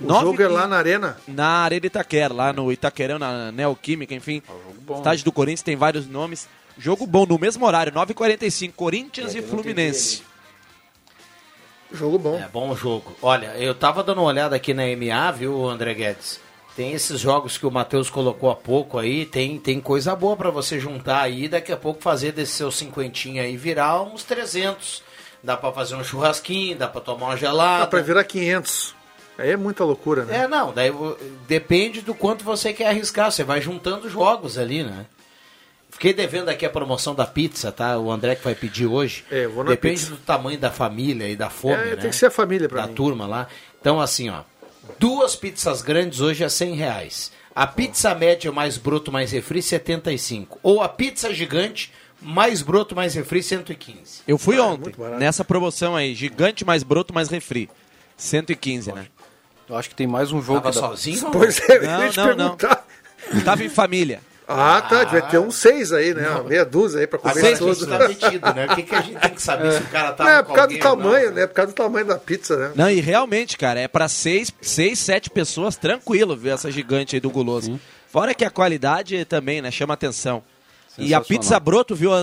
[0.00, 1.16] O Nove jogo é lá na arena.
[1.26, 4.40] na Arena Itaquera, lá no Itaquerão, na Neoquímica, enfim.
[4.82, 4.98] bom.
[4.98, 6.48] Estádio do Corinthians tem vários nomes.
[6.78, 10.22] Jogo bom, no mesmo horário, 9h45, Corinthians e Fluminense.
[11.92, 12.36] Jogo bom.
[12.36, 13.14] É bom jogo.
[13.20, 16.40] Olha, eu tava dando uma olhada aqui na MA, viu, André Guedes?
[16.76, 20.50] Tem esses jogos que o Matheus colocou há pouco aí, tem, tem coisa boa pra
[20.50, 25.02] você juntar aí, daqui a pouco fazer desse seu cinquentinho aí virar uns 300.
[25.42, 27.80] Dá pra fazer um churrasquinho, dá pra tomar uma gelada.
[27.80, 28.94] Dá pra virar 500.
[29.38, 30.44] Aí é muita loucura, né?
[30.44, 30.92] É, não, daí
[31.48, 35.06] depende do quanto você quer arriscar, você vai juntando jogos ali, né?
[35.90, 37.98] Fiquei devendo aqui a promoção da pizza, tá?
[37.98, 39.24] O André que vai pedir hoje.
[39.30, 40.10] É, vou na Depende pizza.
[40.10, 41.96] do tamanho da família e da fome, É, né?
[41.96, 42.94] tem que ser a família pra da mim.
[42.94, 43.48] turma lá.
[43.80, 44.42] Então, assim, ó.
[44.98, 47.32] Duas pizzas grandes hoje é 100 reais.
[47.54, 50.58] A pizza média mais broto mais refri, 75.
[50.62, 54.22] Ou a pizza gigante mais broto mais refri, 115.
[54.26, 57.68] Eu fui Ah, é ontem, nessa promoção aí, gigante mais broto mais refri.
[58.16, 59.06] 115, né?
[59.68, 60.60] Eu acho que tem mais um jogo.
[60.60, 61.30] Tava dá- sozinho?
[61.30, 61.80] Pois é,
[62.16, 62.56] Não, não, não.
[63.44, 64.20] Tava em família.
[64.52, 65.04] Ah, tá.
[65.04, 66.28] Devia ter uns seis aí, né?
[66.28, 67.86] Uma meia dúzia aí pra comer Agora a gente tudo.
[67.86, 68.66] tá metido, né?
[68.66, 70.54] O que, que a gente tem que saber se o cara tá Não, é por
[70.54, 71.42] causa do tamanho, né?
[71.42, 72.72] É por causa do tamanho da pizza, né?
[72.74, 77.20] Não, e realmente, cara, é pra seis, seis sete pessoas tranquilo ver essa gigante aí
[77.20, 77.78] do guloso.
[78.08, 80.42] Fora que a qualidade também, né, chama atenção.
[80.98, 82.14] E a pizza broto, viu, o,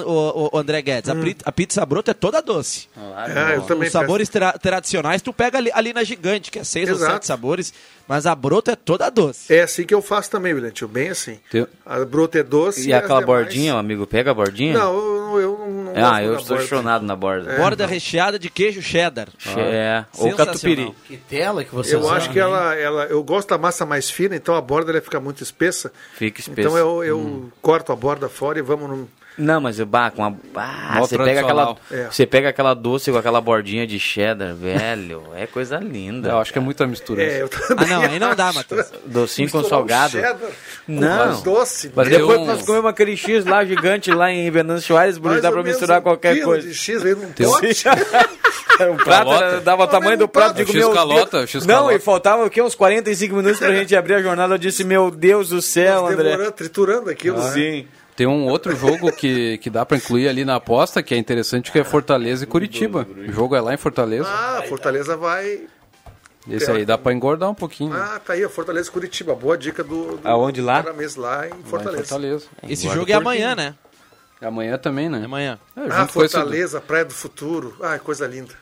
[0.46, 1.10] o- o André Guedes?
[1.10, 2.88] A, pri- a pizza broto é toda doce.
[3.28, 6.64] É, eu também Os sabores tra- tradicionais tu pega ali, ali na gigante, que é
[6.64, 7.14] seis ou Exato.
[7.14, 7.74] sete sabores,
[8.08, 9.52] mas a broto é toda doce.
[9.54, 11.40] É assim que eu faço também, William, tio, bem assim.
[11.50, 14.78] Tem- A bruta é doce E as aquela demais- bordinha, o amigo pega a bordinha?
[14.78, 17.56] Não, eu, eu não, Ah, gosto eu da estou chonado na borda.
[17.56, 19.30] Borda recheada de queijo cheddar.
[19.58, 20.94] É, ou catupiry.
[21.08, 22.42] Que tela que você Eu usa, acho que né?
[22.42, 23.04] ela, ela.
[23.06, 25.92] Eu gosto da massa mais fina, então a borda ela fica muito espessa.
[26.16, 26.60] Fica espessa.
[26.62, 29.10] Então eu, eu corto a borda fora e vamos no.
[29.38, 31.76] Não, mas eu bah, com a, ah, você pega aquela.
[31.92, 32.08] É.
[32.10, 36.30] você pega aquela doce com aquela bordinha de cheddar, velho, é coisa linda.
[36.30, 37.22] Eu acho que é muita mistura.
[37.22, 38.52] É, eu Ah, não, aí não dá.
[38.52, 38.88] Matheus.
[39.06, 40.12] Docinho com Misturar salgado.
[40.14, 40.52] cheddar com
[40.88, 41.18] Não.
[41.28, 41.92] mais doce.
[41.96, 45.20] Mas Deu depois um- que nós comemos aquele X lá gigante lá em Venâncio Soares,
[45.20, 46.68] Bruno, dá menos misturar um qualquer coisa.
[46.68, 47.84] de X veio num Tem um- pote.
[48.92, 50.56] o prato era- dava o tamanho do prato.
[50.56, 51.44] Digo, O X meu calota, Deus.
[51.44, 51.94] o X Não, calota.
[51.96, 52.60] e faltava o quê?
[52.62, 54.56] Uns 45 minutos pra gente abrir a jornada.
[54.56, 56.50] Eu disse, meu Deus do céu, André.
[56.52, 57.38] Triturando aquilo.
[57.38, 57.52] né?
[57.52, 57.88] Sim.
[58.18, 61.72] Tem um outro jogo que, que dá pra incluir ali na aposta, que é interessante,
[61.72, 63.08] que é Fortaleza e Curitiba.
[63.10, 64.28] O jogo é lá em Fortaleza.
[64.28, 65.68] Ah, Fortaleza vai.
[66.50, 67.94] Esse aí dá pra engordar um pouquinho.
[67.94, 68.00] né?
[68.02, 69.36] Ah, tá aí, a Fortaleza e Curitiba.
[69.36, 70.18] Boa dica do.
[70.18, 70.82] do Aonde lá?
[70.82, 72.04] Caramês, lá em Lá em Fortaleza.
[72.06, 72.46] Fortaleza.
[72.68, 73.76] Esse jogo é amanhã, né?
[74.42, 75.22] Amanhã também, né?
[75.22, 75.60] É amanhã.
[75.76, 77.76] É, Ah, junto com esse- Fortaleza, Praia do Futuro.
[77.82, 78.54] Ai, coisa linda.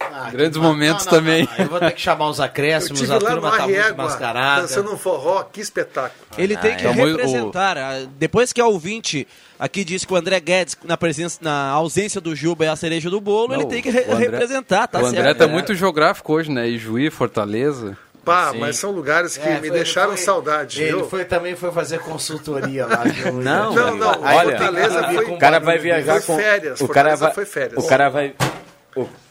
[0.00, 1.48] Ah, Grandes momentos não, não, também.
[1.58, 4.62] não, Eu vou ter que chamar os acréscimos, a turma tá muito mascarada.
[4.62, 6.12] dançando um forró, que espetáculo.
[6.36, 6.90] Ele tem que é.
[6.90, 7.76] Então, o- representar.
[7.78, 9.26] ah, Depois que a ouvinte
[9.58, 13.10] aqui disse que o André Guedes, na, presença, na ausência do Juba, é a cereja
[13.10, 15.38] do bolo, ele tem que re- André- representar, tá o André certo?
[15.38, 16.68] tá muito geográfico hoje, né?
[16.68, 17.96] Ijuí, Fortaleza.
[18.24, 18.58] Pá, Sim.
[18.58, 20.82] mas são lugares que É, me foi- deixaram foi- saudade.
[20.82, 21.08] Ele viu?
[21.08, 23.02] foi, também foi fazer consultoria lá.
[23.32, 25.24] Não, Não, não, olha, Fortaleza foi.
[25.24, 27.84] o cara vai viajar Foi com férias, o cara Fortaleza vai foi férias.
[27.84, 28.34] O cara vai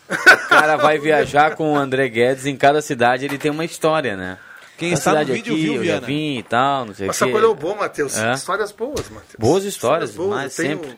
[0.10, 4.16] o, cara vai viajar com o André Guedes em cada cidade, ele tem uma história,
[4.16, 4.38] né?
[4.78, 7.06] Quem A está no cidade vídeo aqui, viu, eu já vim e tal, não sei
[7.06, 7.26] o Mas quê.
[7.26, 8.16] sacolheu bom, Matheus.
[8.18, 8.34] É.
[8.34, 9.36] Histórias boas, Matheus.
[9.40, 10.30] Boas histórias, boas.
[10.30, 10.96] mas sempre.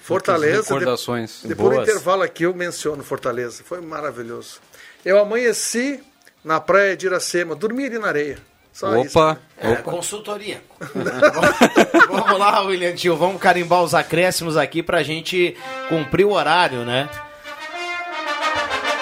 [0.00, 0.62] Fortaleza.
[0.62, 1.40] Recordações.
[1.42, 3.62] de- Depois do intervalo aqui eu menciono Fortaleza.
[3.64, 4.58] Foi maravilhoso.
[5.04, 6.00] Eu amanheci
[6.44, 8.38] na praia de Iracema, dormi ali na areia.
[8.72, 9.18] Só isso.
[9.18, 10.62] Opa, É, consultoria.
[12.08, 15.56] vamos lá, William Tio, vamos carimbar os acréscimos aqui pra gente
[15.88, 17.08] cumprir o horário, né?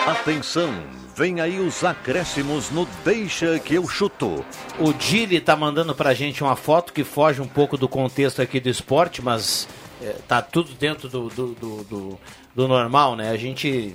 [0.07, 0.73] Atenção,
[1.15, 4.43] Vem aí os acréscimos no Deixa que eu chuto.
[4.79, 8.59] O Dili tá mandando pra gente uma foto que foge um pouco do contexto aqui
[8.59, 9.69] do esporte, mas
[10.03, 12.19] é, tá tudo dentro do, do, do, do,
[12.55, 13.29] do normal, né?
[13.31, 13.95] A gente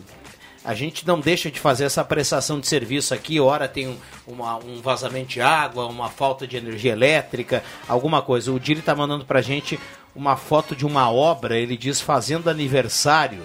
[0.63, 3.39] a gente não deixa de fazer essa prestação de serviço aqui.
[3.39, 3.97] Ora tem um,
[4.27, 8.51] uma- um vazamento de água, uma falta de energia elétrica, alguma coisa.
[8.51, 9.79] O Dili tá mandando pra gente
[10.15, 13.41] uma foto de uma obra, ele diz fazendo aniversário.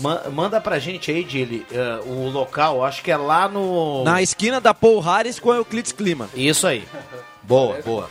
[0.00, 4.04] Ma- manda pra gente aí, Dili, eh, o local, acho que é lá no.
[4.04, 6.28] Na esquina da Paul Harris com a Euclides Clima.
[6.34, 6.86] Isso aí.
[7.42, 8.10] Boa, boa.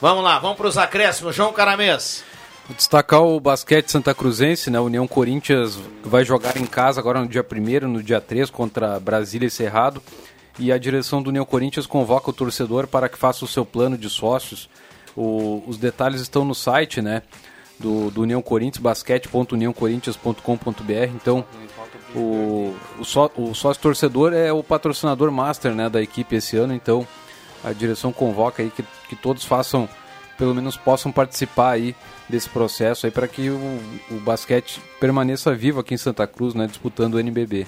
[0.00, 1.34] Vamos lá, vamos pros acréscimos.
[1.34, 2.24] João Caramês.
[2.66, 4.78] Vou destacar o basquete Santa Cruzense, né?
[4.78, 8.98] A União Corinthians vai jogar em casa agora no dia 1 no dia 3 contra
[9.00, 10.02] Brasília e Cerrado.
[10.58, 13.98] E a direção do União Corinthians convoca o torcedor para que faça o seu plano
[13.98, 14.68] de sócios.
[15.16, 17.22] O- os detalhes estão no site, né?
[17.80, 21.14] Do, do União Corinthians, basquete.uniãocorinthians.com.br.
[21.14, 21.42] Então,
[22.14, 26.74] o, o, só, o sócio torcedor é o patrocinador master né, da equipe esse ano.
[26.74, 27.08] Então,
[27.64, 29.88] a direção convoca aí que, que todos façam,
[30.36, 31.96] pelo menos possam participar aí
[32.28, 36.66] desse processo aí para que o, o basquete permaneça vivo aqui em Santa Cruz, né,
[36.66, 37.66] disputando o NBB.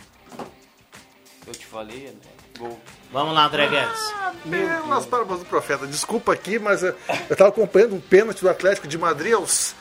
[1.47, 2.13] Eu te falei, né?
[2.59, 2.79] Gol.
[3.13, 4.15] Vamos lá, André Guedes.
[4.49, 5.87] Pelas palavras do profeta.
[5.87, 6.97] Desculpa aqui, mas eu
[7.31, 9.75] estava acompanhando um pênalti do Atlético de Madrid aos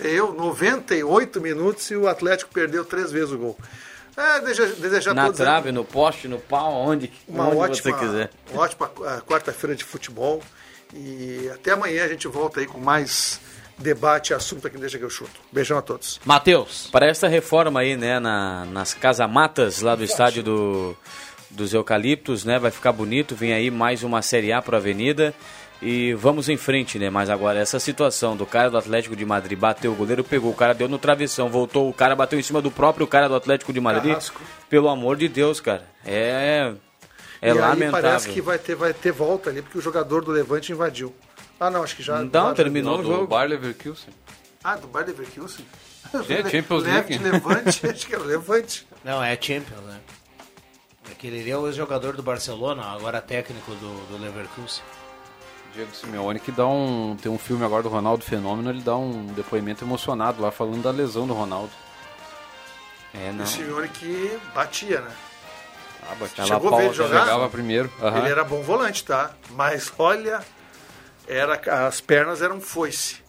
[0.00, 3.58] eu, 98 minutos e o Atlético perdeu três vezes o gol.
[4.16, 7.98] É, desejar, desejar Na todos aí trave, no poste, no pau, onde, uma onde ótima,
[7.98, 8.30] você quiser.
[8.50, 10.42] uma ótima ah, quarta-feira de futebol.
[10.94, 13.40] E até amanhã a gente volta aí com mais
[13.78, 15.40] debate e assunto aqui Deixa que eu chuto.
[15.50, 16.20] Beijão a todos.
[16.24, 16.88] Matheus.
[16.92, 20.96] Para essa reforma aí, né, na, nas casamatas lá do estádio do,
[21.50, 23.34] dos Eucaliptos, né, vai ficar bonito.
[23.34, 25.34] Vem aí mais uma Série A para a Avenida.
[25.82, 27.10] E vamos em frente, né?
[27.10, 30.54] Mas agora, essa situação do cara do Atlético de Madrid bateu, o goleiro pegou, o
[30.54, 33.72] cara deu no travessão, voltou, o cara bateu em cima do próprio cara do Atlético
[33.72, 34.10] de Madrid.
[34.12, 34.40] Carrasco.
[34.70, 35.84] Pelo amor de Deus, cara.
[36.06, 36.72] É.
[37.40, 38.02] É e aí lamentável.
[38.02, 41.12] parece que vai ter, vai ter volta ali, porque o jogador do Levante invadiu.
[41.58, 42.20] Ah, não, acho que já.
[42.20, 43.26] Não, já- terminou o jogo.
[43.26, 44.14] Bayer Leverkusen.
[44.62, 45.66] Ah, do Bayer Leverkusen?
[46.14, 47.18] É, Champions League.
[47.18, 48.86] Levante, acho que era Levante.
[49.04, 49.98] Não, é Champions, né?
[51.10, 54.82] Aquele ali é o ex-jogador do Barcelona, agora técnico do, do Leverkusen.
[55.74, 59.26] Diego Simeone que dá um tem um filme agora do Ronaldo Fenômeno, ele dá um
[59.26, 61.70] depoimento emocionado lá falando da lesão do Ronaldo.
[63.14, 65.10] É, O Simeone que batia, né?
[66.10, 66.44] Ah, batia.
[66.46, 67.20] Chegou a ver ele jogar?
[67.20, 67.92] Jogava primeiro.
[68.02, 68.18] aham.
[68.18, 69.32] Ele era bom volante, tá?
[69.50, 70.40] Mas olha,
[71.26, 73.22] era, as pernas eram foice.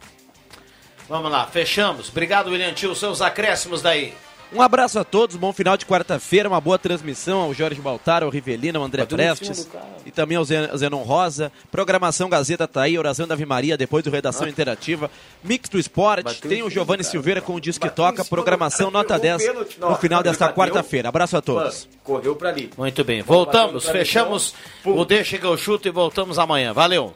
[1.08, 2.10] Vamos lá, fechamos.
[2.10, 2.96] Obrigado, William Tio.
[2.96, 4.16] Seus acréscimos daí.
[4.54, 8.30] Um abraço a todos, bom final de quarta-feira, uma boa transmissão ao Jorge Baltar, ao
[8.30, 9.68] Rivelino, ao André Prestes
[10.06, 11.52] e também ao Zen- Zenon Rosa.
[11.72, 15.10] Programação Gazeta tá aí, oração da Ave Maria, depois do Redação Interativa.
[15.44, 17.12] Mix do Esporte, Bateu tem em o Giovanni do cara.
[17.12, 20.54] Silveira com o Disque Toca, programação cara, nota pegou o 10 pênalti, no final desta
[20.54, 21.10] quarta-feira.
[21.10, 21.88] Abraço a todos.
[22.04, 22.70] Correu pra ali.
[22.78, 24.54] Muito bem, voltamos, fechamos
[24.86, 26.74] o Deixa que eu chuto e voltamos amanhã.
[26.74, 27.16] Valeu.